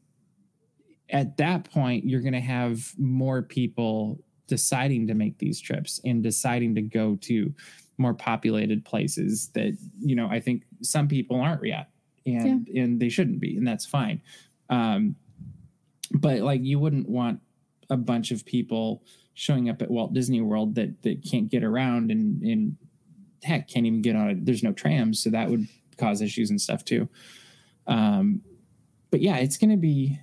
at 1.10 1.36
that 1.36 1.64
point 1.70 2.04
you're 2.04 2.20
going 2.20 2.32
to 2.32 2.40
have 2.40 2.92
more 2.98 3.42
people 3.42 4.18
deciding 4.48 5.06
to 5.06 5.14
make 5.14 5.38
these 5.38 5.60
trips 5.60 6.00
and 6.04 6.22
deciding 6.22 6.74
to 6.74 6.82
go 6.82 7.16
to 7.16 7.52
more 7.98 8.14
populated 8.14 8.84
places 8.84 9.48
that 9.54 9.76
you 10.00 10.14
know 10.14 10.28
i 10.28 10.38
think 10.38 10.64
some 10.82 11.08
people 11.08 11.40
aren't 11.40 11.64
yet 11.64 11.88
and 12.26 12.68
and 12.68 13.00
they 13.00 13.08
shouldn't 13.08 13.40
be 13.40 13.56
and 13.56 13.66
that's 13.66 13.86
fine 13.86 14.20
um 14.68 15.16
but 16.12 16.40
like 16.40 16.62
you 16.62 16.78
wouldn't 16.78 17.08
want 17.08 17.40
a 17.90 17.96
bunch 17.96 18.30
of 18.30 18.44
people 18.44 19.02
showing 19.34 19.68
up 19.68 19.80
at 19.82 19.90
walt 19.90 20.12
disney 20.12 20.40
world 20.40 20.74
that 20.74 21.02
that 21.02 21.22
can't 21.24 21.50
get 21.50 21.64
around 21.64 22.10
and 22.10 22.42
and 22.42 22.76
heck 23.46 23.68
can't 23.68 23.86
even 23.86 24.02
get 24.02 24.14
on 24.16 24.28
it 24.30 24.44
there's 24.44 24.62
no 24.62 24.72
trams 24.72 25.22
so 25.22 25.30
that 25.30 25.48
would 25.50 25.66
cause 25.96 26.20
issues 26.20 26.50
and 26.50 26.60
stuff 26.60 26.84
too 26.84 27.08
um 27.86 28.40
but 29.10 29.20
yeah 29.22 29.36
it's 29.36 29.56
going 29.56 29.70
to 29.70 29.76
be 29.76 30.18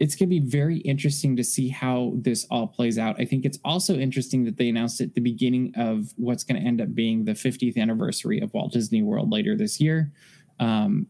it's 0.00 0.16
going 0.16 0.28
to 0.28 0.40
be 0.40 0.44
very 0.44 0.78
interesting 0.78 1.36
to 1.36 1.44
see 1.44 1.68
how 1.68 2.12
this 2.16 2.44
all 2.50 2.66
plays 2.66 2.98
out. 2.98 3.14
I 3.20 3.24
think 3.24 3.44
it's 3.44 3.60
also 3.64 3.94
interesting 3.96 4.44
that 4.44 4.56
they 4.56 4.68
announced 4.68 5.00
at 5.00 5.14
the 5.14 5.20
beginning 5.20 5.72
of 5.76 6.12
what's 6.16 6.42
going 6.42 6.60
to 6.60 6.66
end 6.66 6.80
up 6.80 6.92
being 6.96 7.24
the 7.24 7.32
50th 7.32 7.76
anniversary 7.78 8.40
of 8.40 8.52
Walt 8.52 8.72
Disney 8.72 9.02
World 9.02 9.30
later 9.30 9.56
this 9.56 9.80
year. 9.80 10.12
Um, 10.58 11.06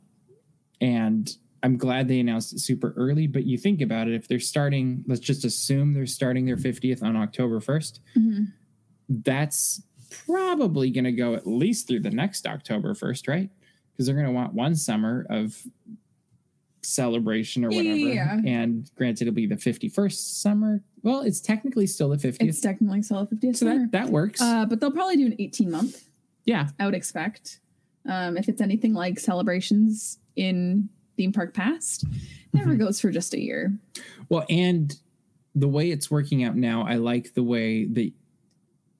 and 0.82 1.34
I'm 1.62 1.78
glad 1.78 2.08
they 2.08 2.20
announced 2.20 2.52
it 2.52 2.60
super 2.60 2.92
early, 2.96 3.26
but 3.26 3.44
you 3.44 3.56
think 3.56 3.80
about 3.80 4.06
it, 4.06 4.14
if 4.14 4.28
they're 4.28 4.38
starting, 4.38 5.02
let's 5.08 5.18
just 5.20 5.46
assume 5.46 5.94
they're 5.94 6.04
starting 6.06 6.44
their 6.44 6.58
50th 6.58 7.02
on 7.02 7.16
October 7.16 7.60
1st, 7.60 8.00
Mhm. 8.18 8.52
that's 9.08 9.82
probably 10.26 10.90
going 10.90 11.04
to 11.04 11.12
go 11.12 11.34
at 11.34 11.46
least 11.46 11.88
through 11.88 12.00
the 12.00 12.10
next 12.10 12.46
October 12.46 12.94
1st, 12.94 13.28
right? 13.28 13.50
Because 13.92 14.06
they're 14.06 14.14
going 14.14 14.26
to 14.26 14.32
want 14.32 14.54
one 14.54 14.74
summer 14.74 15.26
of 15.30 15.56
celebration 16.82 17.64
or 17.64 17.68
whatever. 17.68 17.96
yeah. 17.96 18.38
And 18.44 18.90
granted, 18.96 19.22
it'll 19.28 19.34
be 19.34 19.46
the 19.46 19.54
51st 19.56 20.12
summer. 20.40 20.82
Well, 21.02 21.20
it's 21.22 21.40
technically 21.40 21.86
still 21.86 22.08
the 22.10 22.16
50th. 22.16 22.36
It's 22.40 22.60
technically 22.60 23.02
still 23.02 23.18
a 23.20 23.26
50th 23.26 23.56
so 23.56 23.66
summer. 23.66 23.78
that, 23.80 23.92
that 23.92 24.08
works. 24.10 24.40
uh, 24.40 24.66
but 24.66 24.80
they'll 24.80 24.90
probably 24.90 25.16
do 25.16 25.26
an 25.26 25.36
18 25.38 25.70
month. 25.70 26.04
yeah. 26.44 26.68
I 26.78 26.84
would 26.86 26.94
expect. 26.94 27.60
Um, 28.06 28.36
if 28.36 28.48
it's 28.50 28.60
anything 28.60 28.92
like 28.92 29.18
celebrations 29.18 30.18
in 30.36 30.90
theme 31.16 31.32
park 31.32 31.54
past, 31.54 32.04
never 32.52 32.74
Mhm. 32.74 32.78
goes 32.80 33.00
for 33.00 33.10
just 33.10 33.32
a 33.32 33.40
year. 33.40 33.72
Well, 34.28 34.44
and 34.50 34.94
the 35.54 35.68
way 35.68 35.90
it's 35.90 36.10
working 36.10 36.44
out 36.44 36.56
now, 36.56 36.82
I 36.86 36.96
like 36.96 37.32
the 37.32 37.42
way 37.42 37.86
that 37.86 38.12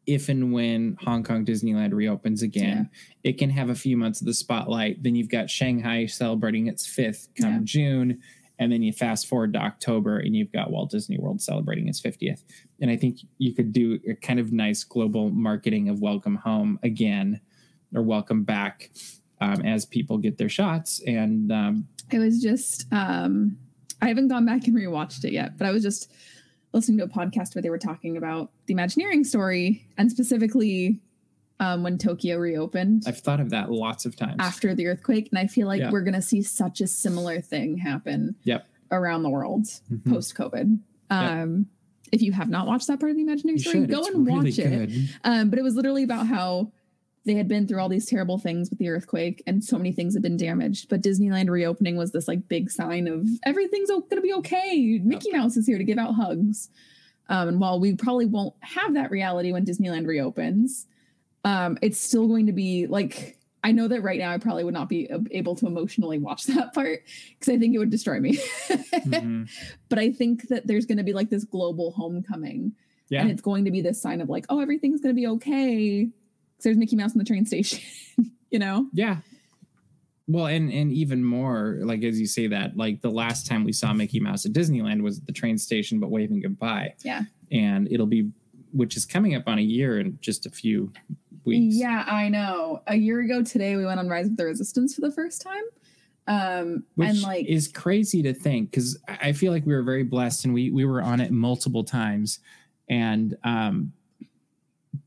if 0.07 0.29
and 0.29 0.53
when 0.53 0.97
Hong 1.03 1.23
Kong 1.23 1.45
Disneyland 1.45 1.93
reopens 1.93 2.43
again, 2.43 2.91
it 3.23 3.39
can 3.39 3.51
have 3.51 3.71
a 3.71 3.75
few 3.75 3.97
months 3.97 4.21
of 4.21 4.27
the 4.27 4.35
spotlight. 4.35 5.03
Then 5.03 5.15
you've 5.15 5.31
got 5.31 5.49
Shanghai 5.51 6.07
celebrating 6.07 6.67
its 6.67 6.87
fifth 6.87 7.29
come 7.41 7.53
Yeah. 7.55 7.61
June. 7.65 8.21
And 8.59 8.71
then 8.71 8.83
you 8.83 8.93
fast 8.93 9.27
forward 9.27 9.53
to 9.55 9.59
October 9.59 10.19
and 10.19 10.37
you've 10.37 10.53
got 10.53 10.71
Walt 10.71 10.91
Disney 10.91 11.19
World 11.19 11.41
celebrating 11.43 11.89
its 11.89 12.01
50th. 12.01 12.43
And 12.81 12.91
I 12.91 12.97
think 12.97 13.19
you 13.39 13.53
could 13.53 13.73
do 13.73 13.99
a 14.09 14.15
kind 14.15 14.39
of 14.39 14.53
nice 14.53 14.85
global 14.85 15.31
marketing 15.31 15.89
of 15.89 16.01
welcome 16.01 16.37
home 16.37 16.79
again 16.83 17.41
or 17.95 18.03
welcome 18.03 18.45
back 18.45 18.91
um, 19.41 19.63
as 19.63 19.85
people 19.87 20.19
get 20.19 20.39
their 20.39 20.49
shots. 20.49 21.01
And 21.07 21.51
um, 21.51 21.89
I 22.13 22.19
was 22.19 22.41
just, 22.41 22.87
um, 22.93 23.57
I 24.01 24.07
haven't 24.09 24.29
gone 24.29 24.47
back 24.47 24.67
and 24.67 24.77
rewatched 24.77 25.25
it 25.25 25.33
yet, 25.33 25.57
but 25.59 25.67
I 25.67 25.73
was 25.73 25.83
just 25.83 26.13
listening 26.75 26.99
to 26.99 27.05
a 27.05 27.09
podcast 27.09 27.55
where 27.55 27.63
they 27.63 27.71
were 27.71 27.79
talking 27.79 28.17
about 28.17 28.51
the 28.67 28.73
Imagineering 28.75 29.25
story 29.25 29.87
and 29.97 30.11
specifically 30.11 31.01
um, 31.61 31.83
when 31.85 31.97
Tokyo 31.99 32.37
reopened 32.37 33.05
I've 33.07 33.19
thought 33.21 33.41
of 33.41 33.51
that 33.51 33.71
lots 33.71 34.05
of 34.07 34.17
times. 34.17 34.37
after 34.41 34.75
the 34.75 34.87
earthquake. 34.89 35.29
And 35.31 35.39
I 35.39 35.47
feel 35.47 35.69
like 35.69 35.81
Yeah. 35.81 35.91
we're 35.91 36.03
going 36.03 36.15
to 36.15 36.23
see 36.23 36.43
such 36.43 36.81
a 36.81 36.87
similar 36.87 37.41
thing 37.41 37.79
happen 37.79 38.35
Yep. 38.43 38.67
around 38.91 39.23
the 39.23 39.31
world 39.31 39.65
Mhm. 39.91 40.05
post 40.11 40.35
COVID. 40.35 40.79
Um, 41.11 41.67
If 42.13 42.23
you 42.23 42.33
have 42.33 42.49
not 42.49 42.67
watched 42.67 42.87
that 42.89 43.01
part 43.01 43.11
of 43.11 43.17
the 43.17 43.23
Imagineering 43.23 43.57
You 43.59 43.63
story, 43.63 43.81
should. 43.83 43.91
go 43.91 44.01
It's 44.01 44.09
and 44.11 44.27
really 44.27 44.51
watch 44.51 44.59
it. 44.59 44.91
Um, 45.25 45.51
but 45.51 45.59
it 45.59 45.63
was 45.63 45.75
literally 45.75 46.03
about 46.05 46.27
how 46.27 46.71
they 47.25 47.35
had 47.35 47.49
been 47.49 47.67
through 47.67 47.81
all 47.81 47.89
these 47.89 48.07
terrible 48.07 48.39
things 48.39 48.69
with 48.71 48.79
the 48.79 48.89
earthquake 48.89 49.43
and 49.47 49.65
so 49.65 49.79
many 49.79 49.93
things 49.93 50.13
had 50.15 50.23
been 50.23 50.37
damaged. 50.37 50.89
But 50.89 51.03
Disneyland 51.03 51.49
reopening 51.49 51.97
was 51.97 52.13
this 52.13 52.29
like 52.29 52.49
big 52.49 52.71
sign 52.71 53.07
of 53.09 53.27
everything's 53.45 53.89
going 53.89 54.03
to 54.11 54.21
be 54.21 54.35
okay. 54.35 55.01
Mickey 55.03 55.31
Mouse 55.33 55.57
is 55.57 55.67
here 55.67 55.79
to 55.79 55.85
give 55.85 55.99
out 55.99 56.15
hugs. 56.15 56.69
Um, 57.31 57.49
and 57.49 57.61
while 57.61 57.81
we 57.81 57.95
probably 57.95 58.27
won't 58.27 58.55
have 58.61 58.95
that 58.95 59.11
reality 59.11 59.53
when 59.53 59.65
Disneyland 59.65 60.07
reopens, 60.07 60.87
um, 61.45 61.79
it's 61.81 61.99
still 61.99 62.29
going 62.29 62.47
to 62.47 62.53
be 62.53 62.87
like, 62.87 63.39
I 63.63 63.73
know 63.73 63.89
that 63.89 64.03
right 64.03 64.19
now 64.19 64.31
I 64.31 64.37
probably 64.37 64.65
would 64.65 64.75
not 64.75 64.91
be 64.91 65.09
able 65.31 65.55
to 65.57 65.67
emotionally 65.67 66.19
watch 66.19 66.45
that 66.49 66.75
part 66.75 67.01
because 67.39 67.55
I 67.55 67.59
think 67.59 67.75
it 67.75 67.79
would 67.79 67.89
destroy 67.91 68.21
me. 68.21 68.37
Mhm. 68.69 69.49
but 69.89 69.99
I 69.99 70.11
think 70.13 70.49
that 70.49 70.67
there's 70.67 70.85
going 70.85 70.99
to 70.99 71.05
be 71.05 71.15
like 71.15 71.31
this 71.31 71.45
global 71.45 71.93
homecoming 71.93 72.73
Yeah. 73.09 73.23
and 73.23 73.31
it's 73.31 73.41
going 73.41 73.65
to 73.65 73.71
be 73.71 73.81
this 73.81 74.03
sign 74.03 74.21
of 74.21 74.29
like, 74.29 74.45
oh, 74.51 74.61
everything's 74.61 75.01
going 75.01 75.15
to 75.15 75.19
be 75.21 75.27
okay. 75.29 76.09
There's 76.63 76.77
Mickey 76.77 76.97
Mouse 76.97 77.13
in 77.13 77.19
the 77.19 77.25
train 77.25 77.45
station, 77.47 77.81
you 78.51 78.59
know? 78.59 78.87
Yeah. 78.93 79.19
Well, 80.27 80.47
and 80.47 80.73
and 80.73 80.91
even 80.93 81.23
more, 81.23 81.81
like 81.83 82.03
as 82.03 82.19
you 82.19 82.27
say 82.27 82.47
that, 82.47 82.77
like 82.77 83.03
the 83.03 83.11
last 83.11 83.47
time 83.47 83.63
we 83.63 83.73
saw 83.73 83.93
Mickey 83.93 84.21
Mouse 84.21 84.47
at 84.47 84.53
Disneyland 84.53 85.03
was 85.03 85.19
at 85.19 85.27
the 85.27 85.33
train 85.33 85.59
station, 85.59 86.01
but 86.01 86.11
waving 86.11 86.41
goodbye. 86.41 86.95
Yeah. 87.05 87.23
And 87.53 87.93
it'll 87.93 88.07
be, 88.07 88.31
which 88.73 88.97
is 88.97 89.05
coming 89.05 89.35
up 89.35 89.43
on 89.47 89.59
a 89.59 89.63
year 89.63 90.01
in 90.01 90.19
just 90.23 90.47
a 90.47 90.51
few 90.51 90.91
weeks. 91.45 91.77
Yeah, 91.77 92.05
I 92.07 92.31
know. 92.31 92.83
A 92.87 92.97
year 92.97 93.21
ago 93.21 93.43
today, 93.43 93.77
we 93.77 93.85
went 93.85 94.01
on 94.01 94.09
Rise 94.09 94.27
of 94.27 94.39
the 94.39 94.47
Resistance 94.47 94.95
for 94.95 95.03
the 95.03 95.13
first 95.13 95.43
time. 95.43 95.63
Um, 96.27 96.85
Which 96.95 97.11
and 97.11 97.23
like, 97.23 97.47
is 97.47 97.69
crazy 97.69 98.23
to 98.23 98.33
think 98.33 98.71
because 98.71 98.99
I 99.07 99.19
I 99.29 99.33
feel 99.33 99.53
like 99.53 99.67
we 99.67 99.75
were 99.75 99.83
very 99.83 100.05
blessed 100.05 100.47
and 100.47 100.55
we 100.55 100.71
we 100.71 100.87
were 100.87 101.03
on 101.03 101.21
it 101.21 101.31
multiple 101.31 101.85
times, 101.85 102.39
and 102.89 103.37
um, 103.45 103.93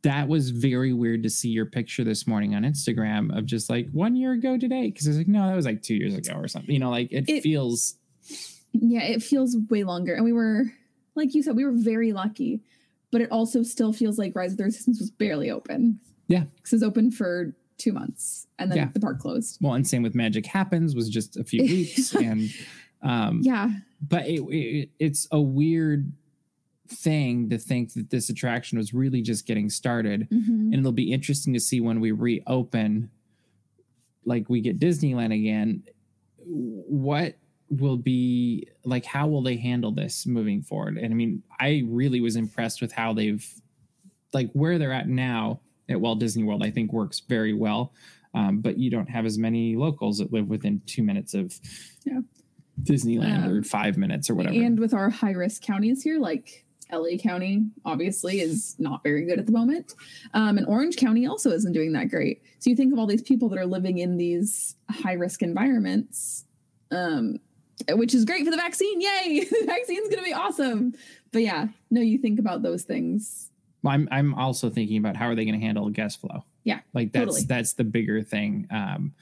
that 0.08 0.28
was 0.28 0.52
very 0.52 0.94
weird 0.94 1.22
to 1.24 1.30
see 1.30 1.50
your 1.50 1.66
picture 1.66 2.04
this 2.04 2.26
morning 2.26 2.56
on 2.56 2.64
Instagram 2.64 3.38
of 3.38 3.46
just 3.46 3.70
like 3.70 3.90
one 3.92 4.16
year 4.16 4.32
ago 4.34 4.58
today 4.58 4.90
because 4.90 5.06
it's 5.08 5.18
like 5.18 5.28
no 5.28 5.48
that 5.48 5.56
was 5.56 5.66
like 5.66 5.82
two 5.84 5.96
years 5.96 6.16
ago 6.16 6.34
or 6.40 6.48
something 6.48 6.74
you 6.74 6.80
know 6.80 6.90
like 6.90 7.12
it, 7.12 7.26
It- 7.28 7.44
feels 7.44 7.96
yeah, 8.74 9.02
it 9.04 9.24
feels 9.24 9.58
way 9.70 9.84
longer. 9.84 10.14
And 10.14 10.24
we 10.24 10.34
were, 10.34 10.66
like 11.16 11.34
you 11.34 11.42
said, 11.42 11.56
we 11.56 11.66
were 11.66 11.72
very 11.74 12.14
lucky, 12.14 12.62
but 13.12 13.22
it 13.22 13.32
also 13.32 13.64
still 13.64 13.92
feels 13.92 14.20
like 14.20 14.36
Rise 14.36 14.52
of 14.52 14.58
the 14.58 14.66
Resistance 14.66 15.00
was 15.00 15.10
barely 15.10 15.50
open. 15.50 16.00
Yeah. 16.28 16.44
Because 16.58 16.74
it 16.74 16.76
was 16.76 16.84
open 16.84 17.10
for 17.10 17.56
two 17.80 17.92
months 17.94 18.46
and 18.60 18.70
then 18.70 18.78
Yeah. 18.78 18.90
the 18.94 19.00
park 19.00 19.20
closed. 19.20 19.58
well 19.62 19.74
and 19.74 19.88
same 19.88 20.04
with 20.04 20.14
Magic 20.16 20.46
Happens 20.46 20.94
was 20.96 21.10
just 21.10 21.38
a 21.38 21.44
few 21.44 21.62
weeks 21.76 22.14
and 22.14 22.50
um 23.02 23.42
Yeah. 23.44 23.70
but 24.02 24.28
it, 24.28 24.42
it 24.50 24.90
it's 25.00 25.28
a 25.32 25.40
weird 25.42 26.12
thing 26.90 27.50
to 27.50 27.58
think 27.58 27.94
that 27.94 28.10
this 28.10 28.30
attraction 28.30 28.78
was 28.78 28.94
really 28.94 29.22
just 29.22 29.46
getting 29.46 29.70
started 29.70 30.28
Mhm. 30.32 30.48
and 30.72 30.74
it'll 30.76 30.92
be 30.92 31.12
interesting 31.12 31.54
to 31.54 31.60
see 31.60 31.80
when 31.80 32.00
we 32.00 32.12
reopen 32.12 33.10
like 34.26 34.50
we 34.50 34.62
get 34.62 34.80
disneyland 34.80 35.34
again 35.34 35.84
what 36.46 37.36
will 37.70 37.98
be 37.98 38.68
like 38.86 39.06
how 39.06 39.28
will 39.28 39.42
they 39.42 39.58
handle 39.58 39.92
this 39.92 40.26
moving 40.26 40.62
forward 40.62 40.98
and 40.98 41.12
i 41.14 41.16
mean 41.16 41.44
i 41.60 41.84
really 41.88 42.22
was 42.22 42.36
impressed 42.36 42.82
with 42.82 42.92
how 42.92 43.14
they've 43.14 43.46
like 44.34 44.50
where 44.54 44.78
they're 44.78 44.94
at 44.94 45.08
now 45.10 45.60
at 45.90 46.00
walt 46.00 46.20
disney 46.20 46.44
world 46.44 46.64
i 46.64 46.72
think 46.72 46.92
works 46.94 47.20
very 47.22 47.54
well 47.54 47.94
um, 48.34 48.60
but 48.62 48.78
you 48.78 48.92
don't 48.92 49.10
have 49.10 49.26
as 49.26 49.38
many 49.38 49.76
locals 49.76 50.20
that 50.20 50.32
live 50.32 50.48
within 50.48 50.82
two 50.86 51.02
minutes 51.04 51.34
of 51.34 51.60
Yeah. 52.06 52.20
disneyland 52.84 53.48
or 53.48 53.58
Um, 53.58 53.64
five 53.64 53.98
minutes 53.98 54.30
or 54.30 54.36
whatever 54.36 54.56
And 54.56 54.80
with 54.80 54.94
our 54.94 55.10
high 55.10 55.32
risk 55.32 55.64
counties 55.64 56.04
here, 56.04 56.20
like 56.20 56.64
LA 56.92 57.18
County, 57.18 57.66
obviously, 57.86 58.40
is 58.42 58.76
not 58.80 59.04
very 59.04 59.26
good 59.26 59.40
at 59.40 59.46
the 59.46 59.52
moment. 59.52 59.96
Um, 60.34 60.58
and 60.58 60.68
Orange 60.68 60.96
County 60.96 61.26
also 61.26 61.52
isn't 61.52 61.74
doing 61.74 61.94
that 61.94 62.10
great. 62.10 62.42
So 62.60 62.70
you 62.70 62.76
think 62.76 62.94
of 62.94 63.00
all 63.00 63.08
these 63.08 63.22
people 63.22 63.50
that 63.50 63.60
are 63.60 63.66
living 63.66 63.98
in 64.00 64.18
these 64.18 64.76
high 64.90 65.14
risk 65.14 65.42
environments, 65.42 66.46
um, 66.92 67.40
which 67.92 68.14
is 68.14 68.26
great 68.26 68.46
for 68.46 68.52
the 68.52 68.58
vaccine. 68.58 69.02
Yay! 69.02 69.46
the 69.50 69.66
vaccine's 69.66 70.08
going 70.10 70.18
to 70.18 70.24
be 70.24 70.34
awesome. 70.34 70.94
But 71.32 71.44
yeah, 71.44 71.68
no, 71.92 72.02
you 72.02 72.18
think 72.18 72.40
about 72.40 72.62
those 72.62 72.84
things. 72.84 73.52
Well, 73.84 73.94
I'm 73.94 74.08
I'm 74.12 74.34
also 74.34 74.70
thinking 74.70 74.98
about 74.98 75.16
how 75.16 75.28
are 75.28 75.36
they 75.36 75.46
going 75.46 75.60
to 75.60 75.66
handle 75.66 75.90
guest 75.90 76.20
flow. 76.20 76.44
Yeah, 76.64 76.80
like 76.94 77.12
that's 77.12 77.26
totally. 77.26 77.42
that's 77.44 77.74
the 77.74 77.84
bigger 77.84 78.24
thing. 78.24 78.68
Um, 78.72 79.14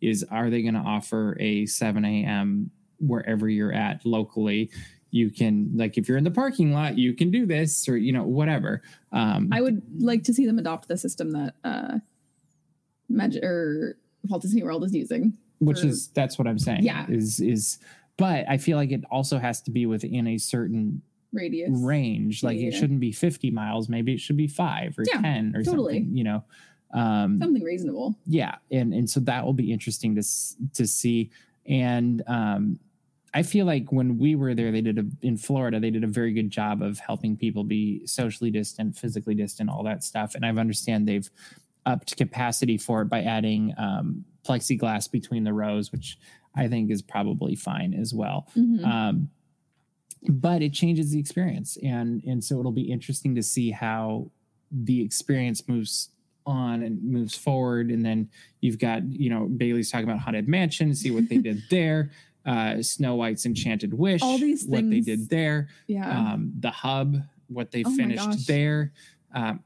is 0.00 0.24
are 0.30 0.50
they 0.50 0.62
going 0.62 0.74
to 0.74 0.80
offer 0.80 1.36
a 1.40 1.66
7 1.66 2.04
a.m. 2.04 2.70
wherever 3.00 3.48
you're 3.48 3.72
at 3.72 4.04
locally? 4.04 4.70
You 5.14 5.30
can 5.30 5.70
like 5.76 5.96
if 5.96 6.08
you're 6.08 6.18
in 6.18 6.24
the 6.24 6.30
parking 6.32 6.72
lot, 6.72 6.98
you 6.98 7.12
can 7.14 7.30
do 7.30 7.46
this 7.46 7.88
or 7.88 7.96
you 7.96 8.12
know 8.12 8.24
whatever. 8.24 8.82
Um, 9.12 9.48
I 9.52 9.60
would 9.60 9.80
like 10.00 10.24
to 10.24 10.34
see 10.34 10.44
them 10.44 10.58
adopt 10.58 10.88
the 10.88 10.98
system 10.98 11.30
that 11.32 11.54
uh, 11.62 11.98
Magic 13.08 13.44
or 13.44 13.96
Walt 14.28 14.42
Disney 14.42 14.62
World 14.64 14.82
is 14.84 14.92
using. 14.92 15.36
which 15.60 15.80
for- 15.80 15.86
is 15.86 16.08
that's 16.08 16.36
what 16.38 16.48
I'm 16.48 16.58
saying. 16.58 16.82
Yeah. 16.82 17.06
is 17.08 17.38
is. 17.40 17.78
But 18.16 18.48
I 18.48 18.58
feel 18.58 18.76
like 18.76 18.90
it 18.92 19.02
also 19.10 19.38
has 19.38 19.60
to 19.62 19.70
be 19.70 19.86
within 19.86 20.26
a 20.26 20.38
certain 20.38 21.02
Radius. 21.32 21.70
range. 21.72 22.42
Like 22.42 22.56
it 22.58 22.72
shouldn't 22.72 23.00
be 23.00 23.12
50 23.12 23.50
miles. 23.52 23.88
Maybe 23.88 24.12
it 24.14 24.20
should 24.20 24.36
be 24.36 24.46
five 24.48 24.96
or 24.98 25.04
Yeah, 25.12 25.20
10 25.20 25.54
or 25.54 25.62
totally. 25.62 25.94
something. 26.00 26.16
You 26.16 26.24
know. 26.24 26.44
Um, 26.92 27.38
Something 27.40 27.62
reasonable. 27.64 28.14
yeah 28.26 28.56
and 28.70 28.92
and 28.94 29.08
so 29.10 29.18
that 29.20 29.44
will 29.44 29.52
be 29.52 29.72
interesting 29.72 30.14
to 30.16 30.22
to 30.74 30.86
see 30.86 31.30
and 31.66 32.22
um 32.28 32.78
i 33.34 33.42
feel 33.42 33.66
like 33.66 33.90
when 33.92 34.18
we 34.18 34.34
were 34.34 34.54
there 34.54 34.72
they 34.72 34.80
did 34.80 34.98
a 34.98 35.04
in 35.22 35.36
florida 35.36 35.78
they 35.78 35.90
did 35.90 36.04
a 36.04 36.08
very 36.08 36.32
good 36.32 36.50
job 36.50 36.80
of 36.82 36.98
helping 36.98 37.36
people 37.36 37.64
be 37.64 38.06
socially 38.06 38.50
distant 38.50 38.96
physically 38.96 39.34
distant 39.34 39.68
all 39.68 39.82
that 39.82 40.02
stuff. 40.04 40.34
And 40.34 40.44
i 40.46 40.48
understand 40.48 41.06
they've 41.06 41.30
upped 41.86 42.16
capacity 42.16 42.78
for 42.78 43.02
it 43.02 43.06
by 43.06 43.22
adding 43.22 43.74
um 43.76 44.24
plexiglass 44.46 45.10
between 45.10 45.44
the 45.44 45.52
rows 45.52 45.92
which 45.92 46.18
i 46.54 46.68
think 46.68 46.90
is 46.90 47.02
probably 47.02 47.54
fine 47.54 47.92
as 47.94 48.14
well. 48.14 48.48
Mhm. 48.56 48.84
um, 48.84 49.28
but 50.26 50.62
it 50.62 50.72
changes 50.72 51.10
the 51.10 51.18
experience. 51.18 51.76
And 51.82 52.22
and 52.24 52.42
so 52.42 52.58
it'll 52.58 52.72
be 52.72 52.90
interesting 52.90 53.34
to 53.34 53.42
see 53.42 53.70
how 53.70 54.30
the 54.70 55.02
experience 55.02 55.68
moves 55.68 56.10
on 56.46 56.82
and 56.82 57.02
moves 57.02 57.36
forward. 57.36 57.90
And 57.90 58.04
then 58.04 58.30
you've 58.60 58.78
got 58.78 59.02
you 59.04 59.28
know 59.30 59.46
bailey's 59.46 59.90
talking 59.90 60.08
about 60.08 60.20
haunted 60.20 60.48
mansion 60.48 60.94
see 60.94 61.10
what 61.10 61.28
they 61.28 61.38
did 61.48 61.62
there 61.70 62.10
uh 62.46 62.82
snow 62.82 63.14
white's 63.14 63.46
enchanted 63.46 63.94
wish 63.94 64.22
All 64.22 64.38
these 64.38 64.66
what 64.66 64.88
they 64.90 65.00
did 65.00 65.28
there 65.30 65.68
yeah. 65.86 66.32
um 66.32 66.52
the 66.60 66.70
hub 66.70 67.16
what 67.48 67.70
they 67.70 67.82
Oh 67.86 67.94
finished 67.96 68.46
there 68.46 68.92
um 69.34 69.60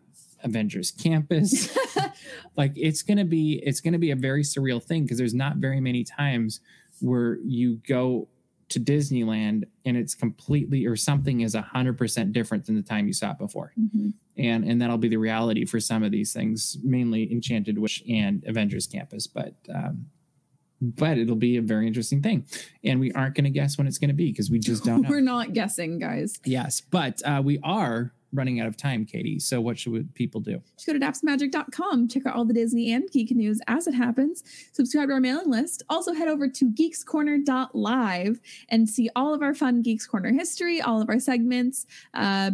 avengers 0.45 0.91
campus 0.93 1.77
like 2.57 2.73
it's 2.77 3.03
gonna 3.03 3.25
be 3.25 3.61
it's 3.65 3.81
gonna 3.81 3.99
be 3.99 4.11
a 4.13 4.17
very 4.17 4.43
surreal 4.43 4.83
thing 4.83 5.03
because 5.03 5.19
there's 5.19 5.35
not 5.35 5.57
very 5.57 5.81
many 5.81 6.05
times 6.05 6.61
where 7.01 7.39
you 7.45 7.77
go 7.89 8.29
to 8.69 8.79
disneyland 8.79 9.65
and 9.85 9.97
it's 9.97 10.15
completely 10.15 10.87
or 10.87 10.95
something 10.95 11.41
is 11.41 11.55
a 11.55 11.63
100% 11.75 12.33
different 12.33 12.67
than 12.67 12.77
the 12.77 12.83
time 12.83 13.07
you 13.07 13.13
saw 13.13 13.33
it 13.33 13.39
before 13.39 13.73
Mhm. 13.81 14.13
and 14.37 14.65
and 14.65 14.81
that'll 14.81 14.99
be 14.99 15.09
the 15.09 15.17
reality 15.17 15.65
for 15.65 15.81
some 15.81 16.03
of 16.05 16.13
these 16.13 16.33
things 16.33 16.77
mainly 16.85 17.33
enchanted 17.33 17.77
wish 17.79 18.03
and 18.09 18.45
avengers 18.47 18.87
campus 18.87 19.27
but 19.27 19.55
um 19.75 20.07
but 20.81 21.19
it'll 21.19 21.37
be 21.37 21.57
a 21.57 21.63
very 21.63 21.87
interesting 21.87 22.23
thing. 22.23 22.47
And 22.85 23.01
we 23.01 23.13
aren't 23.13 23.35
going 23.35 23.45
to 23.45 23.51
guess 23.51 23.79
when 23.79 23.87
it's 23.87 23.99
going 23.99 24.09
to 24.09 24.15
be 24.15 24.31
because 24.31 24.51
we 24.51 24.59
just 24.59 24.85
don't 24.85 25.03
know. 25.03 25.09
We're 25.11 25.21
not 25.21 25.53
guessing, 25.53 25.99
guys. 25.99 26.39
Yes, 26.45 26.81
but 26.81 27.21
uh, 27.25 27.43
we 27.45 27.59
are 27.63 28.13
running 28.33 28.61
out 28.61 28.67
of 28.69 28.77
time, 28.77 29.05
Katie. 29.07 29.39
So 29.39 29.61
what 29.61 29.79
should 29.79 30.15
people 30.15 30.41
do? 30.41 30.61
Just 30.77 30.87
go 30.87 30.93
to 30.93 30.99
dapsmagic.com, 30.99 32.09
check 32.09 32.27
out 32.27 32.35
all 32.35 32.45
the 32.45 32.55
Disney 32.55 32.93
and 32.93 33.11
geek 33.11 33.31
news 33.31 33.61
as 33.67 33.87
it 33.87 33.95
happens, 33.95 34.43
subscribe 34.73 35.09
to 35.09 35.15
our 35.15 35.21
mailing 35.21 35.51
list. 35.51 35.83
Also 35.89 36.13
head 36.13 36.29
over 36.29 36.49
to 36.49 36.71
geekscorner.live 36.71 38.41
and 38.69 38.89
see 38.89 39.09
all 39.17 39.35
of 39.35 39.43
our 39.43 39.55
fun 39.55 39.83
Geeks 39.83 40.07
Corner 40.07 40.33
history, 40.33 40.81
all 40.81 41.01
of 41.01 41.09
our 41.09 41.19
segments, 41.19 41.87
uh, 42.15 42.51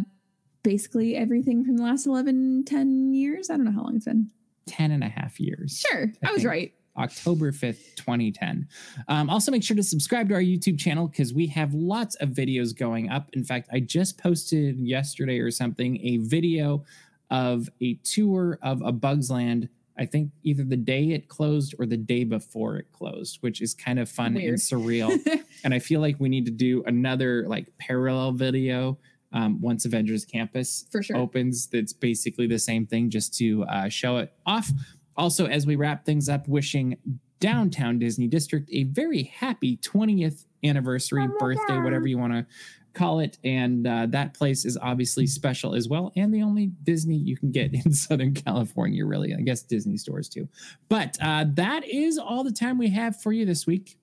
basically 0.63 1.15
everything 1.15 1.63
from 1.63 1.77
the 1.77 1.83
last 1.83 2.05
11, 2.05 2.63
10 2.65 3.13
years. 3.13 3.49
I 3.49 3.57
don't 3.57 3.65
know 3.65 3.71
how 3.71 3.83
long 3.83 3.97
it's 3.97 4.05
been. 4.05 4.31
10 4.67 4.91
and 4.91 5.03
a 5.03 5.09
half 5.09 5.39
years. 5.39 5.83
Sure, 5.87 6.11
I, 6.23 6.29
I 6.29 6.31
was 6.31 6.45
right. 6.45 6.73
October 6.97 7.51
5th, 7.51 7.95
2010. 7.95 8.67
Um, 9.07 9.29
also, 9.29 9.51
make 9.51 9.63
sure 9.63 9.75
to 9.75 9.83
subscribe 9.83 10.29
to 10.29 10.35
our 10.35 10.41
YouTube 10.41 10.79
channel 10.79 11.07
because 11.07 11.33
we 11.33 11.47
have 11.47 11.73
lots 11.73 12.15
of 12.15 12.29
videos 12.29 12.75
going 12.77 13.09
up. 13.09 13.29
In 13.33 13.43
fact, 13.43 13.69
I 13.71 13.79
just 13.79 14.17
posted 14.17 14.79
yesterday 14.79 15.39
or 15.39 15.51
something 15.51 15.99
a 16.05 16.17
video 16.17 16.83
of 17.29 17.69
a 17.81 17.95
tour 18.03 18.59
of 18.61 18.81
a 18.81 18.91
Bugs 18.91 19.29
Land. 19.29 19.69
I 19.97 20.05
think 20.05 20.31
either 20.43 20.63
the 20.63 20.75
day 20.77 21.11
it 21.11 21.29
closed 21.29 21.73
or 21.79 21.85
the 21.85 21.97
day 21.97 22.23
before 22.25 22.77
it 22.77 22.91
closed, 22.91 23.37
which 23.41 23.61
is 23.61 23.73
kind 23.73 23.97
of 23.97 24.09
fun 24.09 24.33
Weird. 24.33 24.49
and 24.49 24.57
surreal. 24.57 25.43
and 25.63 25.73
I 25.73 25.79
feel 25.79 26.01
like 26.01 26.19
we 26.19 26.29
need 26.29 26.45
to 26.45 26.51
do 26.51 26.83
another 26.85 27.45
like 27.47 27.67
parallel 27.77 28.33
video 28.33 28.97
um, 29.35 29.59
once 29.61 29.85
Avengers 29.85 30.25
Campus 30.25 30.85
for 30.89 31.03
sure 31.03 31.17
opens. 31.17 31.67
That's 31.67 31.93
basically 31.93 32.47
the 32.47 32.59
same 32.59 32.85
thing, 32.85 33.09
just 33.09 33.37
to 33.37 33.63
uh, 33.65 33.89
show 33.89 34.17
it 34.17 34.33
off. 34.45 34.69
Also, 35.17 35.45
as 35.45 35.65
we 35.65 35.75
wrap 35.75 36.05
things 36.05 36.29
up, 36.29 36.47
wishing 36.47 36.97
downtown 37.39 37.99
Disney 37.99 38.27
District 38.27 38.69
a 38.71 38.83
very 38.83 39.23
happy 39.23 39.77
20th 39.77 40.45
anniversary, 40.63 41.27
oh 41.29 41.37
birthday, 41.37 41.75
God. 41.75 41.83
whatever 41.83 42.07
you 42.07 42.17
want 42.17 42.33
to 42.33 42.45
call 42.93 43.19
it. 43.19 43.37
And 43.43 43.85
uh, 43.85 44.07
that 44.07 44.33
place 44.33 44.65
is 44.65 44.77
obviously 44.81 45.27
special 45.27 45.75
as 45.75 45.87
well, 45.87 46.11
and 46.15 46.33
the 46.33 46.41
only 46.41 46.67
Disney 46.83 47.15
you 47.17 47.37
can 47.37 47.51
get 47.51 47.73
in 47.85 47.91
Southern 47.91 48.33
California, 48.33 49.05
really. 49.05 49.33
I 49.33 49.41
guess 49.41 49.61
Disney 49.61 49.97
stores 49.97 50.29
too. 50.29 50.47
But 50.89 51.17
uh, 51.21 51.45
that 51.53 51.85
is 51.85 52.17
all 52.17 52.43
the 52.43 52.51
time 52.51 52.77
we 52.77 52.89
have 52.89 53.21
for 53.21 53.31
you 53.31 53.45
this 53.45 53.67
week. 53.67 53.97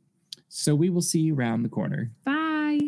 So 0.48 0.74
we 0.74 0.90
will 0.90 1.02
see 1.02 1.20
you 1.20 1.34
around 1.34 1.62
the 1.62 1.70
corner. 1.70 2.10
Bye. 2.24 2.80